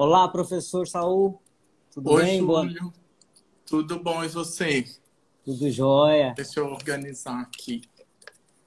[0.00, 1.42] Olá, professor Saul.
[1.92, 2.38] Tudo Oi, bem?
[2.38, 2.46] Júlio.
[2.46, 2.92] Boa...
[3.66, 4.84] Tudo bom e você?
[5.44, 6.34] Tudo jóia.
[6.36, 7.82] Deixa eu organizar aqui.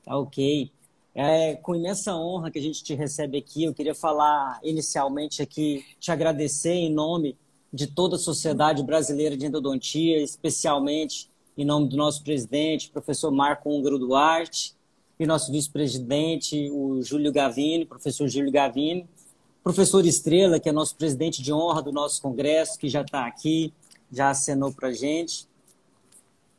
[0.04, 0.70] Tá ok.
[1.16, 3.64] É com imensa honra que a gente te recebe aqui.
[3.64, 7.38] Eu queria falar inicialmente aqui, te agradecer em nome
[7.72, 13.70] de toda a sociedade brasileira de endodontia, especialmente em nome do nosso presidente, professor Marco
[13.70, 14.76] Húngaro Duarte,
[15.18, 19.08] e nosso vice-presidente, o Júlio Gavini, professor Júlio Gavini,
[19.64, 23.74] professor Estrela, que é nosso presidente de honra do nosso congresso, que já está aqui,
[24.12, 25.48] já acenou para a gente,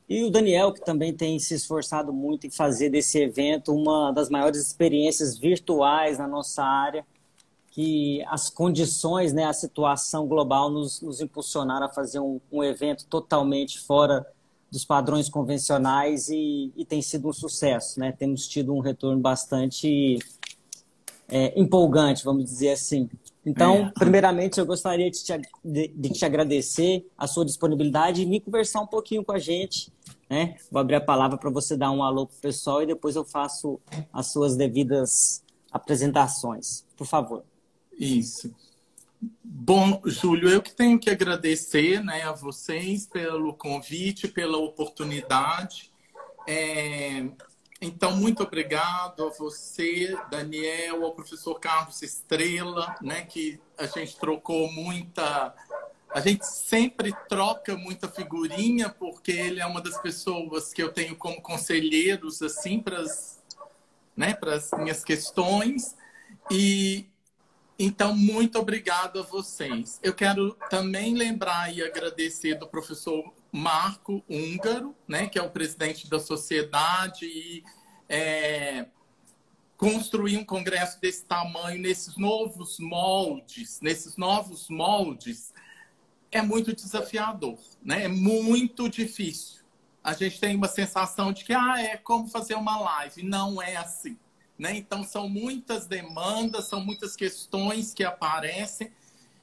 [0.08, 4.28] e o Daniel, que também tem se esforçado muito em fazer desse evento uma das
[4.28, 7.06] maiores experiências virtuais na nossa área,
[7.70, 13.06] que as condições, né, a situação global nos, nos impulsionaram a fazer um, um evento
[13.06, 14.26] totalmente fora
[14.70, 18.12] dos padrões convencionais e, e, tem sido um sucesso, né?
[18.12, 20.18] Temos tido um retorno bastante
[21.32, 23.08] é, empolgante, vamos dizer assim.
[23.44, 23.92] Então, é.
[23.98, 28.82] primeiramente, eu gostaria de te, de, de te, agradecer a sua disponibilidade e me conversar
[28.82, 29.90] um pouquinho com a gente.
[30.28, 30.56] Né?
[30.70, 33.24] Vou abrir a palavra para você dar um alô para o pessoal e depois eu
[33.24, 33.80] faço
[34.12, 36.84] as suas devidas apresentações.
[36.98, 37.42] Por favor.
[37.98, 38.54] Isso.
[39.42, 45.90] Bom, Júlio, eu que tenho que agradecer né, a vocês pelo convite, pela oportunidade.
[46.46, 47.24] É,
[47.84, 54.70] então, muito obrigado a você, Daniel, ao professor Carlos Estrela, né, que a gente trocou
[54.72, 55.52] muita.
[56.08, 61.16] A gente sempre troca muita figurinha, porque ele é uma das pessoas que eu tenho
[61.16, 63.42] como conselheiros, assim, para as
[64.16, 64.38] né,
[64.78, 65.96] minhas questões.
[66.52, 67.08] E
[67.76, 69.98] então, muito obrigado a vocês.
[70.04, 76.08] Eu quero também lembrar e agradecer do professor Marco Húngaro, né, que é o presidente
[76.08, 77.62] da sociedade, e
[78.08, 78.86] é,
[79.76, 85.52] construir um congresso desse tamanho, nesses novos moldes, nesses novos moldes,
[86.30, 88.04] é muito desafiador, né?
[88.04, 89.62] é muito difícil.
[90.02, 93.22] A gente tem uma sensação de que ah, é como fazer uma live.
[93.22, 94.18] Não é assim.
[94.58, 94.76] Né?
[94.76, 98.90] Então, são muitas demandas, são muitas questões que aparecem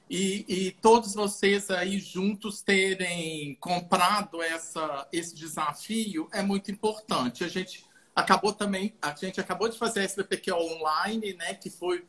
[0.09, 7.44] e, e, todos vocês aí juntos terem comprado essa, esse desafio é muito importante.
[7.44, 12.03] A gente acabou também, a gente acabou de fazer a SBPQ online, né, que foi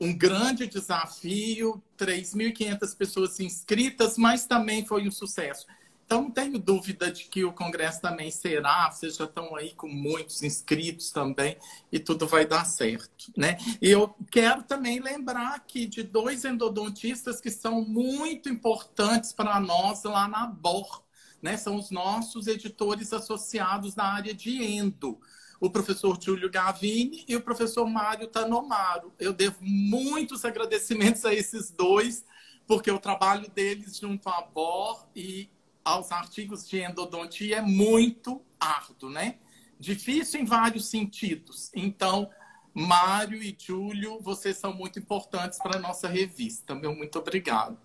[0.00, 5.66] um grande desafio, 3.500 pessoas inscritas, mas também foi um sucesso.
[6.12, 10.42] Então, tenho dúvida de que o Congresso também será, vocês já estão aí com muitos
[10.42, 11.56] inscritos também,
[11.90, 13.32] e tudo vai dar certo.
[13.34, 13.56] Né?
[13.80, 20.04] E eu quero também lembrar aqui de dois endodontistas que são muito importantes para nós
[20.04, 21.02] lá na BOR,
[21.40, 21.56] né?
[21.56, 25.18] são os nossos editores associados na área de endo
[25.58, 29.14] o professor Júlio Gavini e o professor Mário Tanomaro.
[29.18, 32.22] Eu devo muitos agradecimentos a esses dois,
[32.66, 35.48] porque o trabalho deles junto à BOR e
[35.84, 39.36] aos artigos de endodontia é muito árduo, né?
[39.78, 41.70] Difícil em vários sentidos.
[41.74, 42.30] Então,
[42.72, 46.74] Mário e Júlio, vocês são muito importantes para a nossa revista.
[46.74, 47.78] Meu muito obrigado.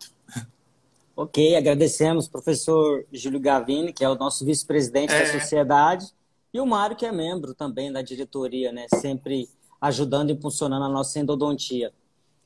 [1.15, 5.19] Ok, agradecemos professor Júlio Gavini, que é o nosso vice-presidente é...
[5.19, 6.13] da sociedade,
[6.53, 8.85] e o Mário, que é membro também da diretoria, né?
[8.95, 9.49] Sempre
[9.81, 11.91] ajudando e impulsionando a nossa endodontia.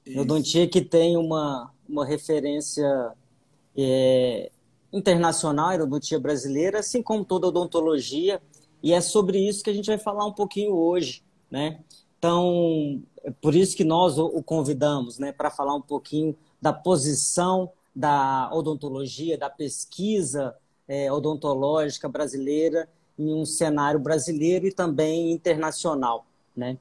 [0.06, 0.18] Isso.
[0.18, 3.14] Endodontia que tem uma, uma referência
[3.78, 4.52] é,
[4.92, 8.42] internacional, a endodontia brasileira, assim como toda odontologia,
[8.84, 11.80] e é sobre isso que a gente vai falar um pouquinho hoje, né?
[12.18, 17.72] Então, é por isso que nós o convidamos, né, para falar um pouquinho da posição
[17.96, 20.56] da odontologia, da pesquisa
[20.88, 22.88] é, odontológica brasileira
[23.18, 26.26] em um cenário brasileiro e também internacional,
[26.56, 26.78] né?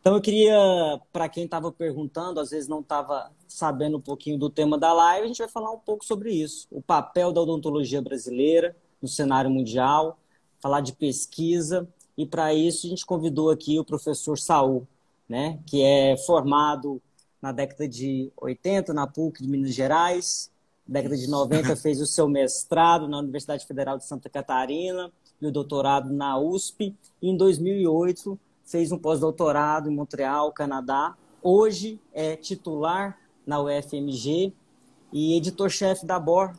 [0.00, 4.50] Então eu queria, para quem estava perguntando, às vezes não estava sabendo um pouquinho do
[4.50, 6.66] tema da live, a gente vai falar um pouco sobre isso.
[6.72, 10.18] O papel da odontologia brasileira no cenário mundial,
[10.60, 11.88] falar de pesquisa,
[12.18, 14.88] e para isso a gente convidou aqui o professor Saul,
[15.28, 17.00] né, que é formado
[17.40, 20.50] na década de 80 na PUC de Minas Gerais,
[20.84, 25.52] década de 90 fez o seu mestrado na Universidade Federal de Santa Catarina e o
[25.52, 31.14] doutorado na USP, e em 2008 fez um pós-doutorado em Montreal, Canadá.
[31.40, 34.52] Hoje é titular na UFMG
[35.12, 36.52] e editor-chefe da BOR.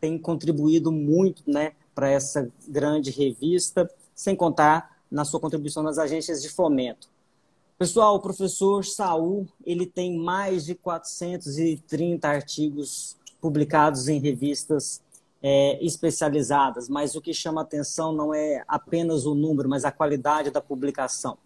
[0.00, 6.42] Tem contribuído muito né, para essa grande revista, sem contar na sua contribuição nas agências
[6.42, 7.08] de fomento.
[7.78, 15.02] Pessoal, o professor Saul ele tem mais de 430 artigos publicados em revistas
[15.42, 20.50] é, especializadas, mas o que chama atenção não é apenas o número, mas a qualidade
[20.50, 21.36] da publicação.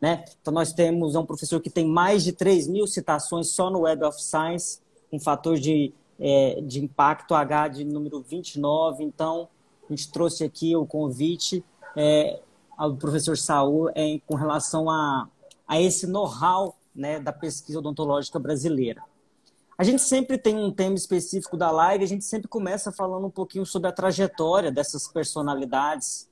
[0.00, 0.24] Né?
[0.40, 4.04] Então, nós temos um professor que tem mais de 3 mil citações só no Web
[4.04, 4.80] of Science,
[5.10, 9.04] com fator de, é, de impacto H de número 29.
[9.04, 9.48] Então,
[9.88, 11.62] a gente trouxe aqui o convite
[11.96, 12.40] é,
[12.78, 15.28] ao professor Saul é, com relação a,
[15.68, 19.02] a esse know-how né, da pesquisa odontológica brasileira.
[19.76, 23.30] A gente sempre tem um tema específico da live, a gente sempre começa falando um
[23.30, 26.28] pouquinho sobre a trajetória dessas personalidades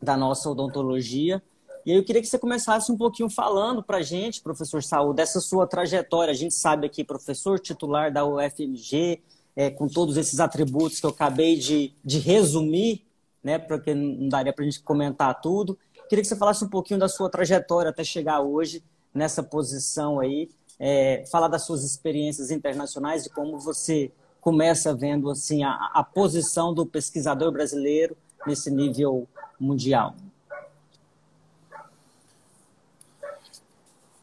[0.00, 1.42] da nossa odontologia.
[1.88, 5.14] E aí eu queria que você começasse um pouquinho falando para a gente, professor Saúl,
[5.14, 6.30] dessa sua trajetória.
[6.30, 9.22] A gente sabe aqui, professor titular da UFMG,
[9.56, 13.06] é, com todos esses atributos que eu acabei de, de resumir,
[13.42, 15.78] né, porque não daria para a gente comentar tudo.
[16.10, 20.50] Queria que você falasse um pouquinho da sua trajetória até chegar hoje nessa posição aí,
[20.78, 24.12] é, falar das suas experiências internacionais e como você
[24.42, 28.14] começa vendo assim a, a posição do pesquisador brasileiro
[28.46, 29.26] nesse nível
[29.58, 30.14] mundial.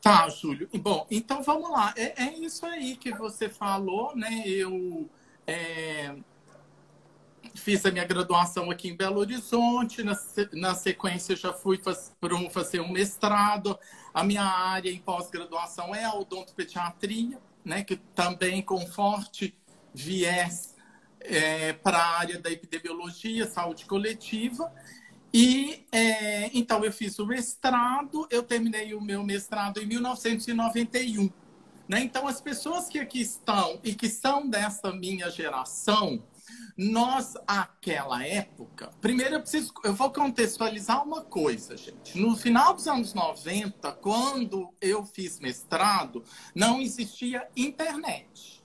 [0.05, 0.69] Tá, Júlio.
[0.71, 1.91] Bom, então vamos lá.
[1.97, 4.43] É, é isso aí que você falou, né?
[4.45, 5.09] Eu
[5.47, 6.15] é,
[7.55, 10.03] fiz a minha graduação aqui em Belo Horizonte.
[10.03, 10.15] Na,
[10.53, 11.95] na sequência, já fui para
[12.51, 13.79] fazer um mestrado.
[14.13, 17.83] A minha área em pós-graduação é a odontopediatria, né?
[17.83, 19.57] Que também com forte
[19.91, 20.75] viés
[21.19, 24.71] é, para a área da epidemiologia, saúde coletiva.
[25.37, 31.29] E é, então eu fiz o mestrado, eu terminei o meu mestrado em 1991.
[31.89, 31.99] Né?
[32.03, 36.23] Então, as pessoas que aqui estão e que são dessa minha geração,
[36.77, 42.17] nós, aquela época, primeiro eu preciso, eu vou contextualizar uma coisa, gente.
[42.17, 46.23] No final dos anos 90, quando eu fiz mestrado,
[46.55, 48.63] não existia internet,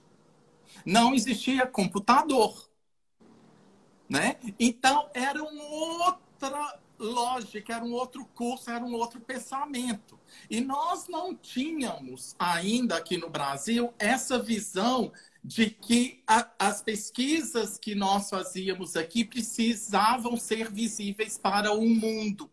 [0.85, 2.71] não existia computador,
[4.07, 4.37] né?
[4.57, 10.19] Então era um outro outra lógica, era um outro curso, era um outro pensamento.
[10.49, 15.11] E nós não tínhamos ainda aqui no Brasil essa visão
[15.43, 22.49] de que a, as pesquisas que nós fazíamos aqui precisavam ser visíveis para o mundo.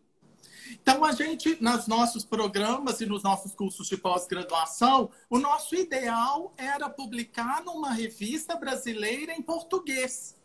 [0.71, 6.53] Então, a gente, nos nossos programas e nos nossos cursos de pós-graduação, o nosso ideal
[6.57, 10.38] era publicar numa revista brasileira em português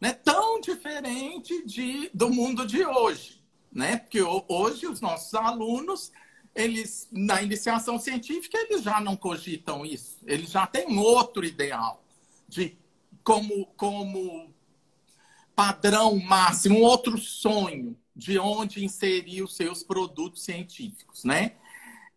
[0.00, 3.42] né, tão diferente de, do mundo de hoje.
[3.72, 3.96] Né?
[3.98, 6.12] Porque hoje os nossos alunos,
[6.54, 10.18] eles na iniciação científica, eles já não cogitam isso.
[10.26, 12.02] Eles já têm outro ideal
[12.48, 12.76] de
[13.22, 14.54] como, como
[15.54, 21.56] padrão máximo, um outro sonho de onde inserir os seus produtos científicos, né?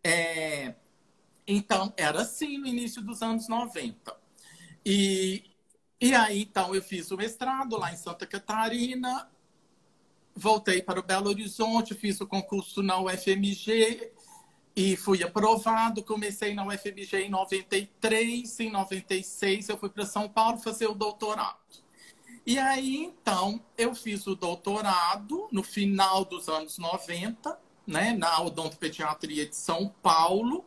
[0.02, 0.74] É,
[1.46, 4.16] então, era assim no início dos anos 90.
[4.86, 5.49] E,
[6.00, 9.28] e aí, então, eu fiz o mestrado lá em Santa Catarina,
[10.34, 14.10] voltei para o Belo Horizonte, fiz o concurso na UFMG
[14.74, 16.02] e fui aprovado.
[16.02, 21.58] Comecei na UFMG em 93, em 96 eu fui para São Paulo fazer o doutorado.
[22.46, 29.46] E aí, então, eu fiz o doutorado no final dos anos 90, né, na odontopediatria
[29.46, 30.64] de São Paulo,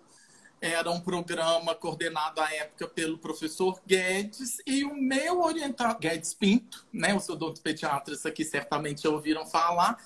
[0.63, 6.87] era um programa coordenado à época pelo professor Guedes e o meu orientador, Guedes Pinto,
[6.93, 7.13] né?
[7.13, 10.01] Os odontopediatras aqui certamente já ouviram falar.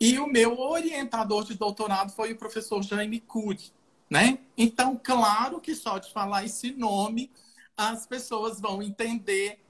[0.00, 3.72] E o meu orientador de doutorado foi o professor Jaime Cury,
[4.10, 4.40] né?
[4.58, 7.30] Então, claro que só de falar esse nome,
[7.76, 9.60] as pessoas vão entender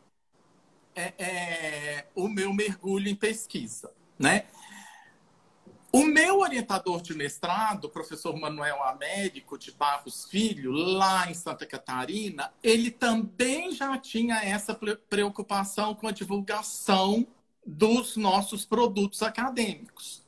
[0.96, 4.46] é, é, o meu mergulho em pesquisa, né?
[5.94, 11.66] O meu orientador de mestrado, o professor Manuel Américo de Barros Filho, lá em Santa
[11.66, 14.74] Catarina, ele também já tinha essa
[15.10, 17.26] preocupação com a divulgação
[17.66, 20.22] dos nossos produtos acadêmicos.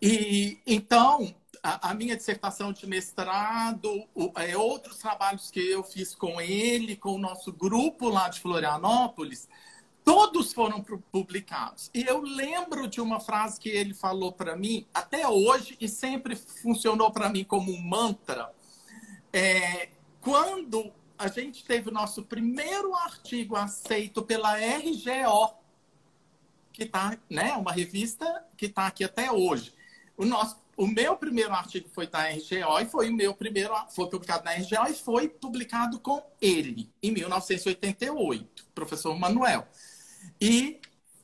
[0.00, 6.14] E então, a, a minha dissertação de mestrado, o, é, outros trabalhos que eu fiz
[6.14, 9.48] com ele, com o nosso grupo lá de Florianópolis,
[10.04, 11.90] todos foram publicados.
[11.94, 16.34] E eu lembro de uma frase que ele falou para mim até hoje e sempre
[16.36, 18.52] funcionou para mim como um mantra.
[19.32, 19.90] É,
[20.20, 25.54] quando a gente teve o nosso primeiro artigo aceito pela RGO,
[26.72, 29.72] que está, né, uma revista que está aqui até hoje.
[30.16, 34.08] O nosso o meu primeiro artigo foi da RGO e foi o meu primeiro, foi
[34.08, 39.68] publicado na RGO e foi publicado com ele, em 1988, professor Manuel.
[40.40, 40.80] E,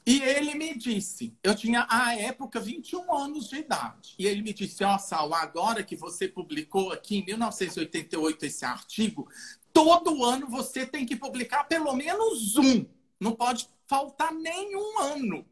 [0.06, 4.52] e ele me disse, eu tinha à época 21 anos de idade, e ele me
[4.52, 9.28] disse, ó, oh, Sal, agora que você publicou aqui em 1988 esse artigo,
[9.72, 12.86] todo ano você tem que publicar pelo menos um,
[13.20, 15.46] não pode faltar nenhum ano.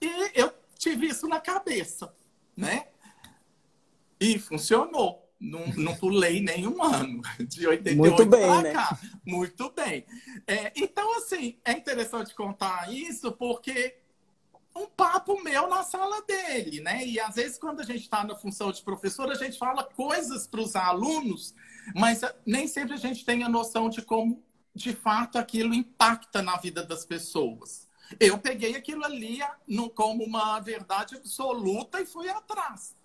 [0.00, 2.14] E eu tive isso na cabeça,
[2.56, 2.88] né?
[4.20, 5.27] E funcionou.
[5.40, 8.98] Não, não pulei nenhum ano, de 88 para cá.
[9.02, 9.10] Né?
[9.24, 10.04] Muito bem.
[10.46, 13.96] É, então, assim, é interessante contar isso porque
[14.74, 17.04] um papo meu na sala dele, né?
[17.04, 20.46] E às vezes, quando a gente está na função de professor, a gente fala coisas
[20.46, 21.54] para os alunos,
[21.94, 24.42] mas nem sempre a gente tem a noção de como,
[24.74, 27.88] de fato, aquilo impacta na vida das pessoas.
[28.18, 29.40] Eu peguei aquilo ali
[29.94, 32.96] como uma verdade absoluta e fui atrás,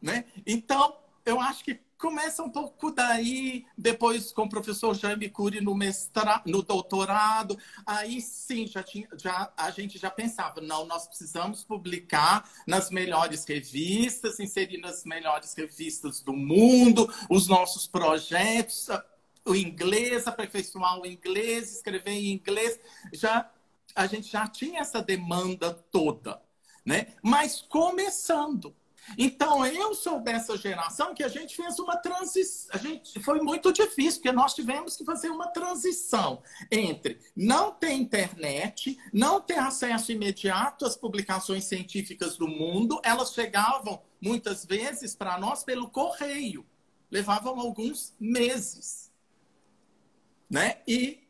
[0.00, 0.24] né?
[0.46, 0.96] Então,
[1.28, 6.46] eu acho que começa um pouco daí, depois com o professor Jaime Cury no mestrado,
[6.46, 12.48] no doutorado, aí sim já tinha, já a gente já pensava, não, nós precisamos publicar
[12.66, 18.88] nas melhores revistas, inserir nas melhores revistas do mundo, os nossos projetos,
[19.44, 22.80] o inglês, aperfeiçoar o inglês, escrever em inglês,
[23.12, 23.50] já
[23.94, 26.40] a gente já tinha essa demanda toda,
[26.86, 27.08] né?
[27.22, 28.74] Mas começando
[29.16, 32.70] então, eu sou dessa geração que a gente fez uma transição.
[32.72, 37.92] A gente foi muito difícil, porque nós tivemos que fazer uma transição entre não ter
[37.92, 43.00] internet, não ter acesso imediato às publicações científicas do mundo.
[43.04, 46.66] Elas chegavam muitas vezes para nós pelo correio,
[47.10, 49.10] levavam alguns meses.
[50.50, 50.80] Né?
[50.86, 51.27] E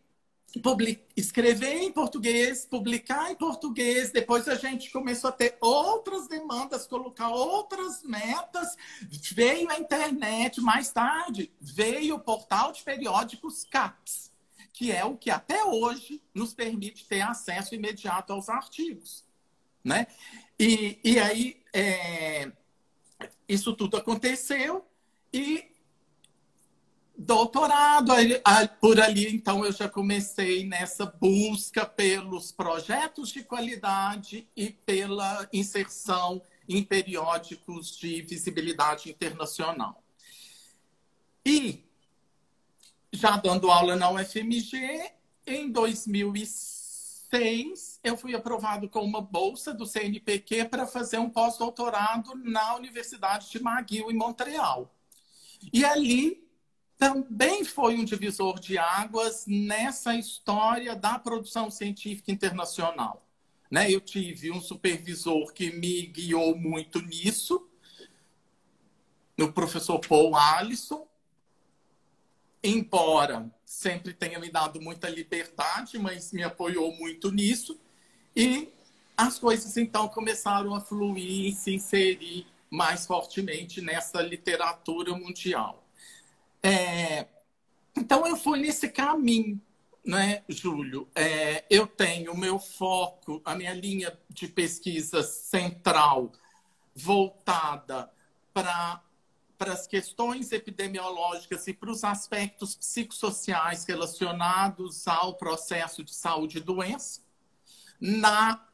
[1.17, 4.11] escrever em português, publicar em português.
[4.11, 8.77] Depois a gente começou a ter outras demandas, colocar outras metas.
[9.33, 14.33] Veio a internet, mais tarde veio o portal de periódicos CAPS,
[14.73, 19.25] que é o que até hoje nos permite ter acesso imediato aos artigos.
[19.85, 20.07] Né?
[20.59, 22.51] E, e aí, é,
[23.49, 24.85] isso tudo aconteceu
[25.33, 25.68] e
[27.19, 28.13] doutorado.
[28.81, 36.41] Por ali, então, eu já comecei nessa busca pelos projetos de qualidade e pela inserção
[36.69, 40.01] em periódicos de visibilidade internacional.
[41.45, 41.85] E,
[43.13, 45.11] já dando aula na UFMG,
[45.47, 52.77] em 2006, eu fui aprovado com uma bolsa do CNPq para fazer um pós-doutorado na
[52.77, 54.95] Universidade de McGill, em Montreal.
[55.73, 56.48] E ali
[56.99, 63.25] também foi um divisor de águas nessa história da produção científica internacional.
[63.71, 63.91] Né?
[63.91, 67.65] Eu tive um supervisor que me guiou muito nisso,
[69.39, 71.07] o professor Paul Allison,
[72.63, 77.79] embora sempre tenha me dado muita liberdade, mas me apoiou muito nisso.
[78.35, 78.73] E
[79.17, 85.88] as coisas então começaram a fluir e se inserir mais fortemente nessa literatura mundial.
[86.63, 87.27] É,
[87.97, 89.61] então, eu fui nesse caminho,
[90.05, 91.09] né, Júlio?
[91.15, 96.33] É, eu tenho o meu foco, a minha linha de pesquisa central
[96.95, 98.11] voltada
[98.53, 99.03] para
[99.59, 106.61] para as questões epidemiológicas e para os aspectos psicossociais relacionados ao processo de saúde e
[106.61, 107.21] doença,
[108.01, 108.65] na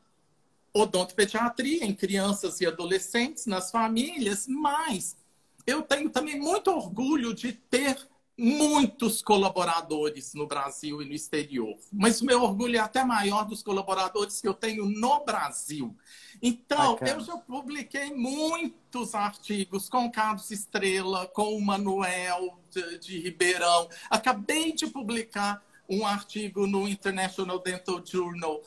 [0.75, 5.17] odontopediatria, em crianças e adolescentes, nas famílias, mas
[5.67, 7.97] eu tenho também muito orgulho de ter
[8.37, 11.77] muitos colaboradores no Brasil e no exterior.
[11.93, 15.97] Mas o meu orgulho é até maior dos colaboradores que eu tenho no Brasil.
[16.43, 17.11] Então, Bacana.
[17.13, 23.89] eu já publiquei muitos artigos com o Carlos Estrela, com o Manuel de, de Ribeirão.
[24.11, 28.61] Acabei de publicar um artigo no International Dental Journal,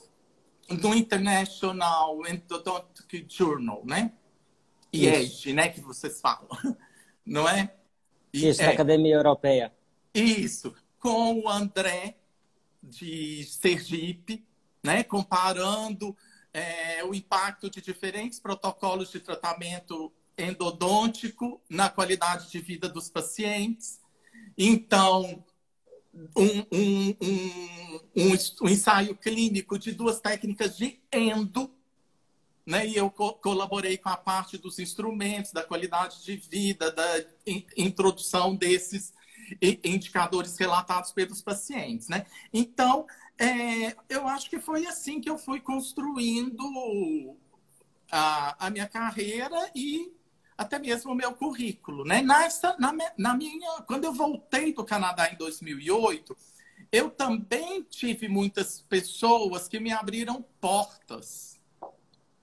[0.70, 4.14] no International Endodontic Journal, né?
[4.94, 6.48] IEG, né, que vocês falam
[7.28, 7.74] não é?
[8.34, 9.74] E, Isso, é, da Academia Europeia.
[10.14, 12.16] Isso, com o André
[12.82, 14.46] de Sergipe,
[14.84, 16.16] né, comparando
[16.54, 24.00] é, o impacto de diferentes protocolos de tratamento endodôntico na qualidade de vida dos pacientes.
[24.58, 25.44] Então,
[26.36, 31.72] um, um, um, um, ensaio clínico de duas técnicas de endo
[32.68, 32.86] né?
[32.86, 37.66] E eu co colaborei com a parte dos instrumentos, da qualidade de vida, da in
[37.78, 39.14] introdução desses
[39.82, 42.26] indicadores relatados pelos pacientes, né?
[42.54, 43.08] Então,
[43.40, 47.38] é, eu acho que foi assim que eu fui construindo
[48.12, 50.12] a, a minha carreira e
[50.58, 52.22] até mesmo o meu currículo, né?
[52.22, 56.36] Nessa, na, na minha, quando eu voltei do Canadá em 2008,
[56.92, 61.57] eu também tive muitas pessoas que me abriram portas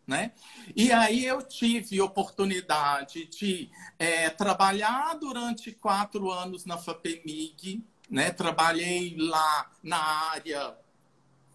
[0.07, 0.33] né?
[0.77, 8.31] E aí eu tive oportunidade de é, trabalhar durante quatro anos na FAPEMIG, né?
[8.31, 9.99] Trabalhei lá na
[10.31, 10.77] área,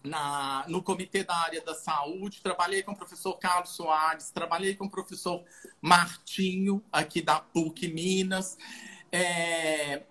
[0.02, 4.86] na, no comitê da área da saúde, trabalhei com o professor Carlos Soares, trabalhei com
[4.86, 5.44] o professor
[5.80, 8.58] Martinho, aqui da PUC Minas.
[9.12, 10.02] É,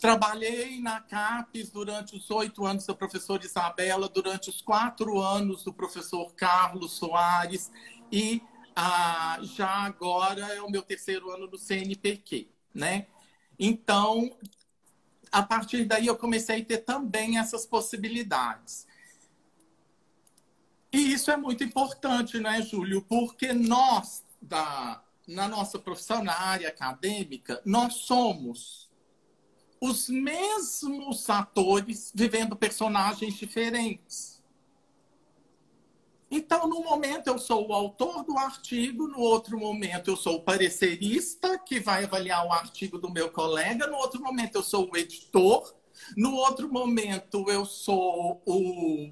[0.00, 5.74] trabalhei na CAPES durante os oito anos da professora Isabela, durante os quatro anos do
[5.74, 7.70] professor Carlos Soares
[8.10, 8.42] e
[8.74, 13.06] ah, já agora é o meu terceiro ano no CNPq, né?
[13.58, 14.34] Então,
[15.30, 18.86] a partir daí eu comecei a ter também essas possibilidades.
[20.90, 23.02] E isso é muito importante, né, Júlio?
[23.02, 28.89] Porque nós, da, na nossa profissão, na área acadêmica, nós somos
[29.80, 34.40] os mesmos atores vivendo personagens diferentes.
[36.30, 40.42] Então, no momento eu sou o autor do artigo, no outro momento eu sou o
[40.42, 44.96] parecerista que vai avaliar o artigo do meu colega, no outro momento eu sou o
[44.96, 45.74] editor,
[46.16, 49.10] no outro momento eu sou o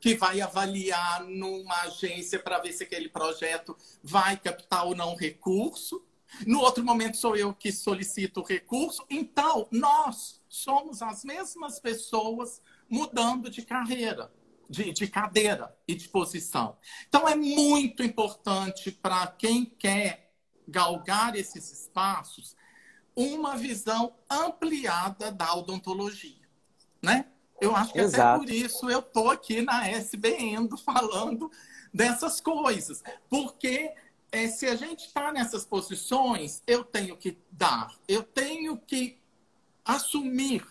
[0.00, 6.02] que vai avaliar numa agência para ver se aquele projeto vai captar ou não recurso.
[6.46, 9.04] No outro momento sou eu que solicito o recurso.
[9.10, 14.32] Então, nós somos as mesmas pessoas mudando de carreira,
[14.68, 16.76] de, de cadeira e de posição.
[17.08, 20.32] Então, é muito importante para quem quer
[20.66, 22.56] galgar esses espaços
[23.14, 26.48] uma visão ampliada da odontologia,
[27.02, 27.26] né?
[27.60, 28.22] Eu acho que Exato.
[28.22, 31.50] até por isso eu estou aqui na SBN falando
[31.92, 33.02] dessas coisas.
[33.28, 33.92] Porque
[34.32, 39.18] é, se a gente está nessas posições, eu tenho que dar, eu tenho que
[39.84, 40.64] assumir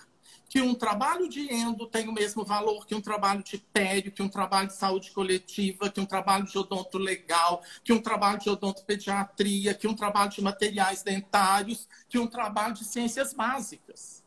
[0.48, 4.24] que um trabalho de endo tem o mesmo valor que um trabalho de pério, que
[4.24, 8.50] um trabalho de saúde coletiva, que um trabalho de odonto legal, que um trabalho de
[8.50, 14.24] odontopediatria, que um trabalho de materiais dentários, que um trabalho de ciências básicas.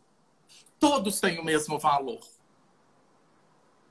[0.79, 2.21] Todos têm o mesmo valor.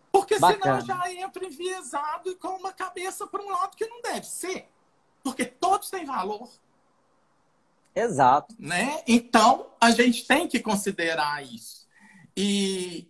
[0.09, 0.81] Porque Bacana.
[0.81, 4.69] senão já entra enviesado e com uma cabeça para um lado que não deve ser.
[5.23, 6.49] Porque todos têm valor.
[7.95, 8.55] Exato.
[8.57, 9.03] Né?
[9.07, 11.87] Então, a gente tem que considerar isso.
[12.35, 13.09] E,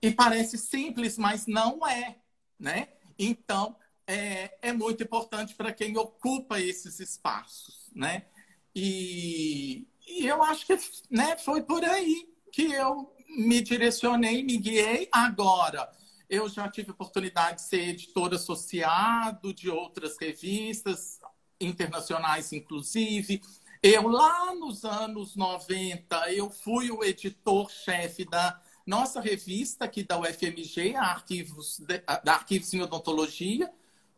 [0.00, 2.16] e parece simples, mas não é.
[2.58, 2.88] Né?
[3.18, 7.90] Então, é, é muito importante para quem ocupa esses espaços.
[7.94, 8.26] Né?
[8.74, 10.78] E, e eu acho que
[11.10, 15.08] né, foi por aí que eu me direcionei, me guiei.
[15.10, 15.90] Agora,
[16.32, 21.20] eu já tive oportunidade de ser editor associado de outras revistas,
[21.60, 23.42] internacionais inclusive.
[23.82, 30.96] Eu, lá nos anos 90, eu fui o editor-chefe da nossa revista aqui da UFMG,
[30.96, 31.78] Arquivos,
[32.24, 33.70] da Arquivos em Odontologia,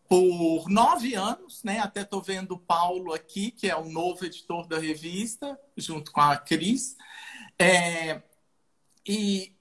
[0.08, 1.80] por nove anos, né?
[1.80, 6.20] Até estou vendo o Paulo aqui, que é o novo editor da revista, junto com
[6.20, 6.96] a Cris.
[7.58, 8.22] É,
[9.04, 9.53] e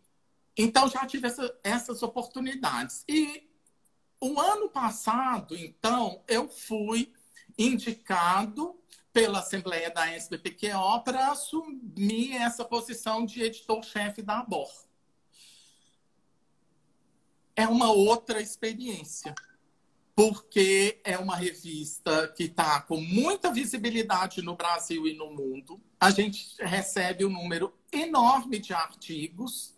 [0.57, 3.03] então já tive essa, essas oportunidades.
[3.07, 3.49] E
[4.19, 7.11] o ano passado, então, eu fui
[7.57, 8.79] indicado
[9.11, 14.71] pela Assembleia da SBPQO para assumir essa posição de editor-chefe da ABOR.
[17.55, 19.35] É uma outra experiência,
[20.15, 25.79] porque é uma revista que está com muita visibilidade no Brasil e no mundo.
[25.99, 29.77] A gente recebe um número enorme de artigos.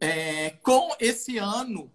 [0.00, 1.92] É, com esse ano,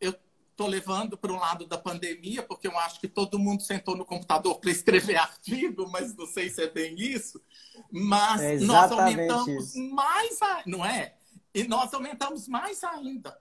[0.00, 0.14] eu
[0.50, 4.06] estou levando para um lado da pandemia, porque eu acho que todo mundo sentou no
[4.06, 7.40] computador para escrever artigo, mas não sei se é bem isso.
[7.90, 9.90] Mas é nós aumentamos isso.
[9.90, 11.14] mais, não é?
[11.54, 13.38] E nós aumentamos mais ainda.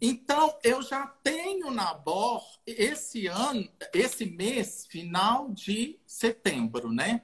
[0.00, 7.22] Então, eu já tenho na BOR esse ano, esse mês, final de setembro, né?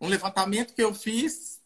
[0.00, 1.59] Um levantamento que eu fiz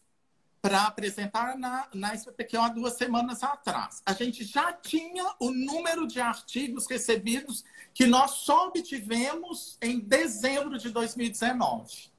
[0.65, 4.01] para apresentar na, na SPQ há duas semanas atrás.
[4.03, 10.79] A gente já tinha o número de artigos recebidos que nós só obtivemos em dezembro
[10.79, 12.09] de 2019.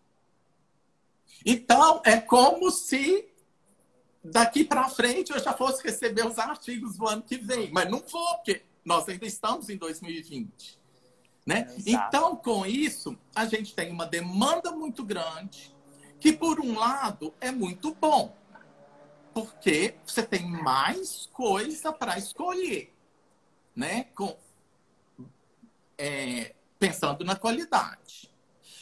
[1.45, 3.29] Então, é como se
[4.23, 7.73] daqui para frente eu já fosse receber os artigos do ano que vem.
[7.73, 10.79] Mas não vou, porque nós ainda estamos em 2020.
[11.45, 11.67] Né?
[11.85, 15.75] Então, com isso, a gente tem uma demanda muito grande
[16.21, 18.37] que por um lado é muito bom,
[19.35, 22.93] porque você tem mais coisa para escolher,
[23.75, 24.05] né?
[24.15, 24.37] Com,
[25.99, 28.31] é, pensando na qualidade.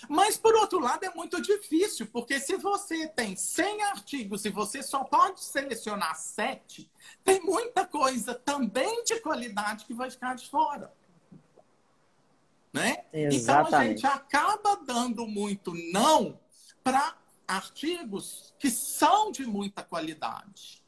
[0.09, 4.83] Mas, por outro lado, é muito difícil, porque se você tem 100 artigos e você
[4.83, 6.91] só pode selecionar 7,
[7.23, 10.93] tem muita coisa também de qualidade que vai ficar de fora.
[12.73, 13.05] Né?
[13.13, 13.67] Exatamente.
[13.67, 16.39] Então, a gente acaba dando muito não
[16.83, 20.83] para artigos que são de muita qualidade,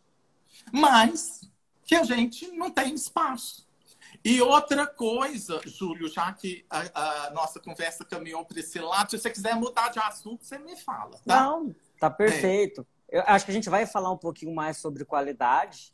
[0.73, 1.49] mas
[1.85, 3.67] que a gente não tem espaço.
[4.25, 9.19] E outra coisa, Júlio, já que a, a nossa conversa caminhou para esse lado, se
[9.19, 11.19] você quiser mudar de assunto, você me fala.
[11.25, 11.43] Tá?
[11.43, 12.87] Não, tá perfeito.
[13.09, 13.19] É.
[13.19, 15.93] Eu acho que a gente vai falar um pouquinho mais sobre qualidade,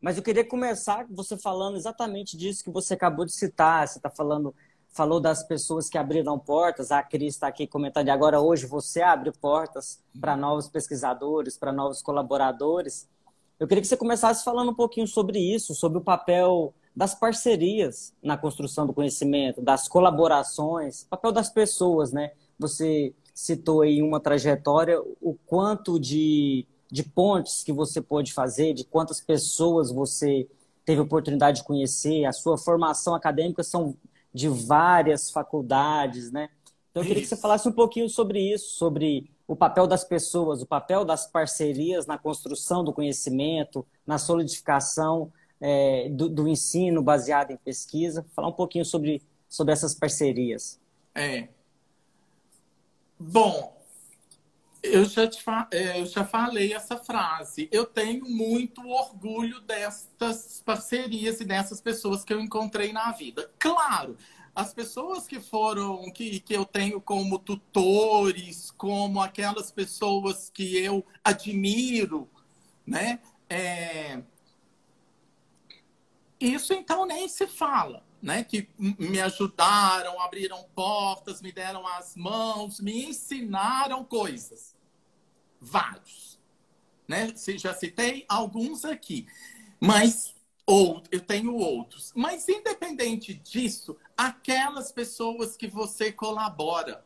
[0.00, 3.86] mas eu queria começar você falando exatamente disso que você acabou de citar.
[3.88, 4.54] Você está falando,
[4.90, 6.90] falou das pessoas que abriram portas.
[6.90, 8.08] A Cris está aqui comentando.
[8.08, 13.08] E agora hoje você abre portas para novos pesquisadores, para novos colaboradores.
[13.58, 18.12] Eu queria que você começasse falando um pouquinho sobre isso, sobre o papel das parcerias
[18.22, 22.32] na construção do conhecimento, das colaborações, papel das pessoas, né?
[22.58, 28.84] Você citou aí uma trajetória, o quanto de, de pontes que você pôde fazer, de
[28.84, 30.48] quantas pessoas você
[30.84, 33.94] teve oportunidade de conhecer, a sua formação acadêmica são
[34.38, 36.48] de várias faculdades, né?
[36.92, 40.62] Então eu queria que você falasse um pouquinho sobre isso, sobre o papel das pessoas,
[40.62, 47.50] o papel das parcerias na construção do conhecimento, na solidificação é, do, do, ensino baseado
[47.50, 48.24] em pesquisa.
[48.32, 50.80] Falar um pouquinho sobre, sobre essas parcerias.
[51.16, 51.48] É.
[53.18, 53.76] Bom,
[54.82, 57.68] eu já, te é, eu já falei essa frase.
[57.72, 63.50] Eu tenho muito orgulho destas parcerias e dessas pessoas que eu encontrei na vida.
[63.58, 64.16] Claro,
[64.54, 71.04] as pessoas que foram, que, que eu tenho como tutores, como aquelas pessoas que eu
[71.22, 72.28] admiro,
[72.86, 73.20] né?
[73.48, 74.22] É,
[76.40, 78.44] isso então nem se fala, né?
[78.44, 84.76] Que me ajudaram, abriram portas, me deram as mãos, me ensinaram coisas.
[85.60, 86.38] Vários.
[87.06, 87.32] Né?
[87.56, 89.26] Já citei alguns aqui.
[89.80, 90.34] Mas
[90.66, 92.12] ou eu tenho outros.
[92.14, 97.02] Mas independente disso, aquelas pessoas que você colabora.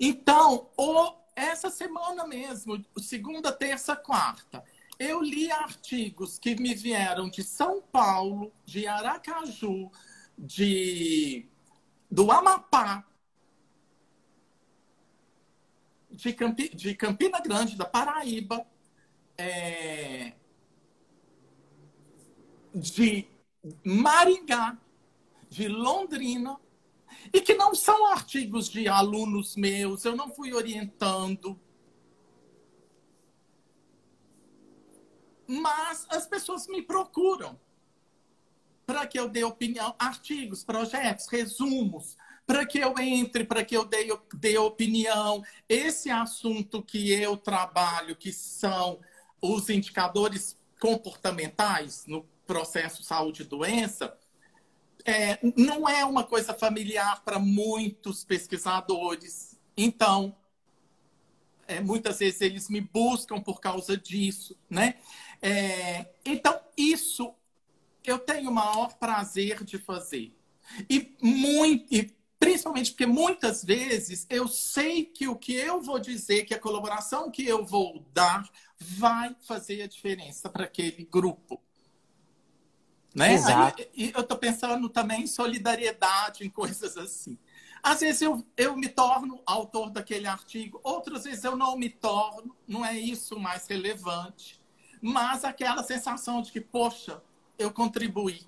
[0.00, 4.64] Então, ou essa semana mesmo, segunda, terça, quarta,
[5.00, 9.90] eu li artigos que me vieram de São Paulo, de Aracaju,
[10.36, 11.48] de
[12.10, 13.06] do Amapá,
[16.10, 18.66] de, Campi, de Campina Grande, da Paraíba,
[19.38, 20.34] é,
[22.74, 23.26] de
[23.82, 24.76] Maringá,
[25.48, 26.60] de Londrina,
[27.32, 31.58] e que não são artigos de alunos meus, eu não fui orientando,
[35.50, 37.58] Mas as pessoas me procuram
[38.86, 43.84] para que eu dê opinião, artigos, projetos, resumos, para que eu entre, para que eu
[43.84, 45.42] dê, dê opinião.
[45.68, 49.00] Esse assunto que eu trabalho, que são
[49.42, 54.16] os indicadores comportamentais no processo saúde e doença,
[55.04, 59.58] é, não é uma coisa familiar para muitos pesquisadores.
[59.76, 60.36] Então,
[61.70, 64.96] é, muitas vezes eles me buscam por causa disso, né?
[65.42, 67.34] É, então, isso
[68.04, 70.34] eu tenho o maior prazer de fazer.
[70.88, 76.44] E, muito, e principalmente porque muitas vezes eu sei que o que eu vou dizer,
[76.44, 78.48] que a colaboração que eu vou dar,
[78.78, 81.60] vai fazer a diferença para aquele grupo.
[83.14, 83.34] Né?
[83.34, 83.82] Exato.
[83.94, 87.36] E eu estou pensando também em solidariedade, em coisas assim.
[87.82, 92.54] Às vezes eu, eu me torno autor daquele artigo, outras vezes eu não me torno,
[92.68, 94.59] não é isso mais relevante
[95.00, 97.22] mas aquela sensação de que, poxa,
[97.58, 98.42] eu contribuí.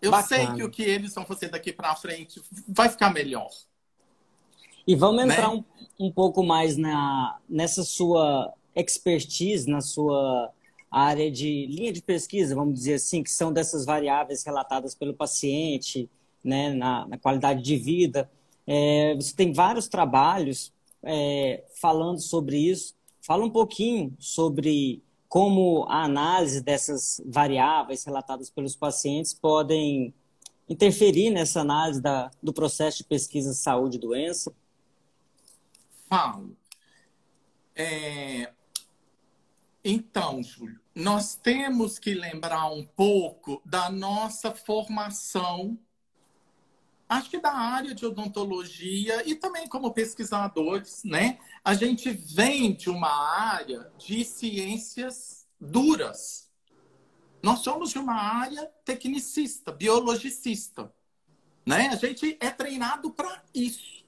[0.00, 0.46] Eu Bacana.
[0.46, 3.50] sei que o que eles vão fazer daqui para frente vai ficar melhor.
[4.86, 5.32] E vamos né?
[5.32, 5.64] entrar um,
[5.98, 10.52] um pouco mais na, nessa sua expertise, na sua
[10.90, 16.08] área de linha de pesquisa, vamos dizer assim, que são dessas variáveis relatadas pelo paciente,
[16.42, 18.30] né, na, na qualidade de vida.
[18.66, 22.94] É, você tem vários trabalhos é, falando sobre isso.
[23.20, 25.02] Fala um pouquinho sobre
[25.34, 30.14] como a análise dessas variáveis relatadas pelos pacientes podem
[30.68, 34.54] interferir nessa análise da, do processo de pesquisa de saúde e doença?
[36.08, 36.56] Falo.
[37.74, 38.52] É...
[39.84, 45.76] Então, Júlio, nós temos que lembrar um pouco da nossa formação,
[47.08, 51.38] acho que da área de odontologia e também como pesquisadores, né?
[51.64, 56.50] A gente vem de uma área de ciências duras.
[57.42, 60.92] Nós somos de uma área tecnicista, biologicista.
[61.66, 61.88] Né?
[61.88, 64.04] A gente é treinado para isso.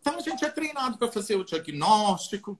[0.00, 2.58] Então, a gente é treinado para fazer o diagnóstico,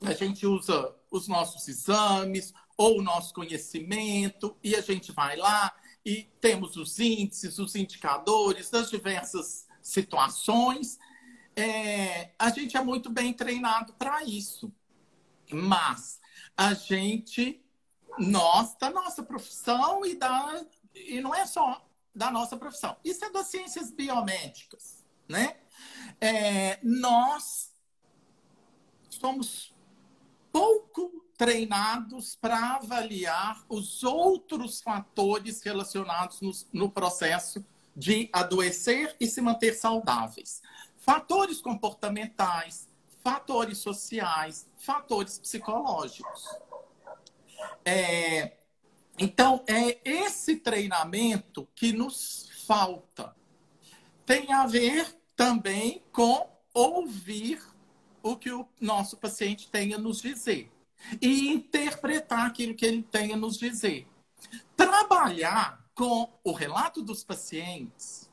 [0.00, 5.72] a gente usa os nossos exames ou o nosso conhecimento e a gente vai lá
[6.08, 10.98] e temos os índices, os indicadores das diversas situações
[11.54, 14.72] é, a gente é muito bem treinado para isso.
[15.52, 16.18] Mas
[16.56, 17.62] a gente,
[18.18, 23.30] nós, da nossa profissão e da, e não é só da nossa profissão, isso é
[23.30, 25.58] das ciências biomédicas, né?
[26.20, 27.74] É, nós
[29.10, 29.74] somos
[30.50, 39.40] pouco treinados para avaliar os outros fatores relacionados no, no processo de adoecer e se
[39.40, 40.60] manter saudáveis.
[40.98, 42.88] Fatores comportamentais,
[43.22, 46.44] fatores sociais, fatores psicológicos.
[47.84, 48.56] É,
[49.16, 53.34] então, é esse treinamento que nos falta.
[54.26, 57.62] Tem a ver também com ouvir
[58.24, 60.70] o que o nosso paciente tem a nos dizer
[61.20, 64.06] e interpretar aquilo que ele tem a nos dizer.
[64.76, 68.30] Trabalhar com o relato dos pacientes,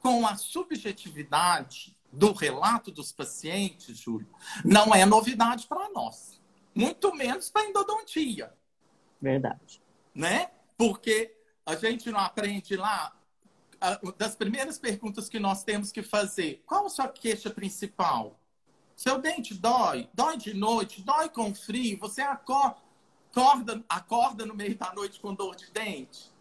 [0.00, 4.28] com a subjetividade do relato dos pacientes, Júlio,
[4.64, 6.40] não é novidade para nós.
[6.74, 8.52] Muito menos para a endodontia.
[9.20, 9.82] Verdade.
[10.14, 10.50] Né?
[10.76, 11.34] Porque
[11.66, 13.14] a gente não aprende lá.
[14.16, 18.38] Das primeiras perguntas que nós temos que fazer, qual a sua queixa principal?
[18.98, 24.92] Seu dente dói, dói de noite, dói com frio, você acorda, acorda no meio da
[24.92, 26.32] noite com dor de dente.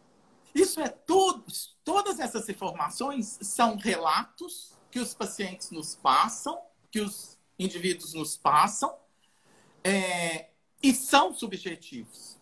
[0.55, 1.45] Isso é tudo,
[1.83, 8.91] todas essas informações são relatos que os pacientes nos passam, que os indivíduos nos passam,
[9.83, 10.49] é,
[10.81, 12.39] e são subjetivos.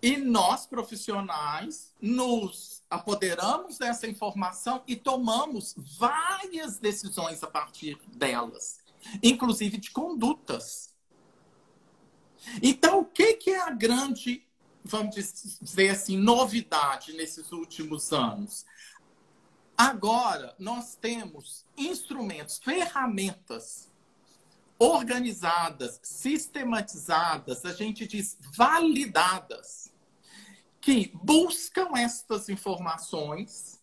[0.00, 8.78] E nós, profissionais, nos apoderamos dessa informação e tomamos várias decisões a partir delas,
[9.22, 10.94] inclusive de condutas.
[12.62, 14.46] Então, o que, que é a grande,
[14.84, 18.64] vamos dizer assim, novidade nesses últimos anos?
[19.76, 23.90] Agora, nós temos instrumentos, ferramentas
[24.78, 29.92] organizadas, sistematizadas, a gente diz validadas,
[30.86, 33.82] que buscam estas informações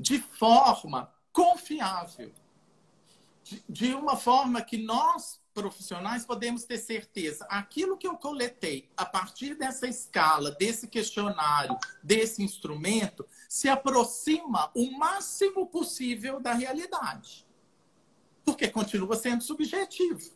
[0.00, 2.32] de forma confiável,
[3.42, 9.04] de, de uma forma que nós profissionais podemos ter certeza, aquilo que eu coletei a
[9.04, 17.46] partir dessa escala, desse questionário, desse instrumento, se aproxima o máximo possível da realidade.
[18.42, 20.34] Porque continua sendo subjetivo.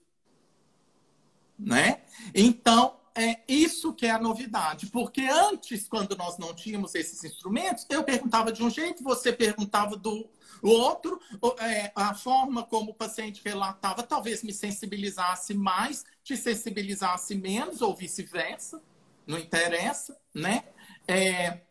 [1.58, 2.04] Né?
[2.34, 4.86] Então, é isso que é a novidade.
[4.86, 9.96] Porque antes, quando nós não tínhamos esses instrumentos, eu perguntava de um jeito, você perguntava
[9.96, 10.30] do
[10.62, 11.20] outro,
[11.58, 17.94] é, a forma como o paciente relatava talvez me sensibilizasse mais, te sensibilizasse menos, ou
[17.94, 18.80] vice-versa,
[19.26, 20.64] não interessa, né?
[21.06, 21.62] É,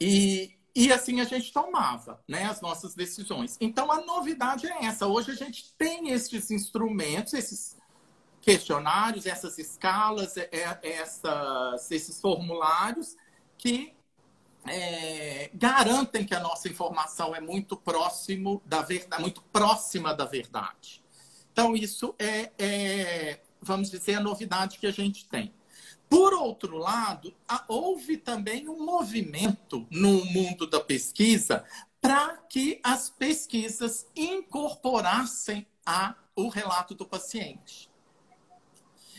[0.00, 3.56] e, e assim a gente tomava né, as nossas decisões.
[3.60, 5.06] Então a novidade é essa.
[5.06, 7.76] Hoje a gente tem esses instrumentos, esses
[8.40, 13.16] questionários, essas escalas, é, é, essas, esses formulários
[13.58, 13.94] que
[14.66, 21.02] é, garantem que a nossa informação é muito próximo da verdade, muito próxima da verdade.
[21.52, 25.52] Então, isso é, é, vamos dizer, a novidade que a gente tem.
[26.08, 27.32] Por outro lado,
[27.68, 31.64] houve também um movimento no mundo da pesquisa
[32.00, 37.89] para que as pesquisas incorporassem a, o relato do paciente.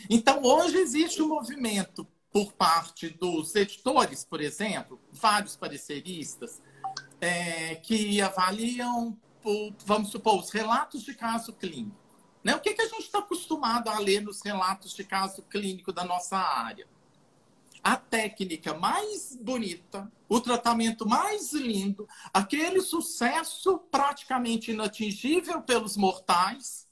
[0.09, 6.61] Então, hoje existe um movimento por parte dos editores, por exemplo, vários pareceristas,
[7.19, 9.17] é, que avaliam,
[9.85, 11.97] vamos supor, os relatos de caso clínico.
[12.43, 12.55] Né?
[12.55, 16.03] O que, que a gente está acostumado a ler nos relatos de caso clínico da
[16.03, 16.87] nossa área?
[17.83, 26.87] A técnica mais bonita, o tratamento mais lindo, aquele sucesso praticamente inatingível pelos mortais,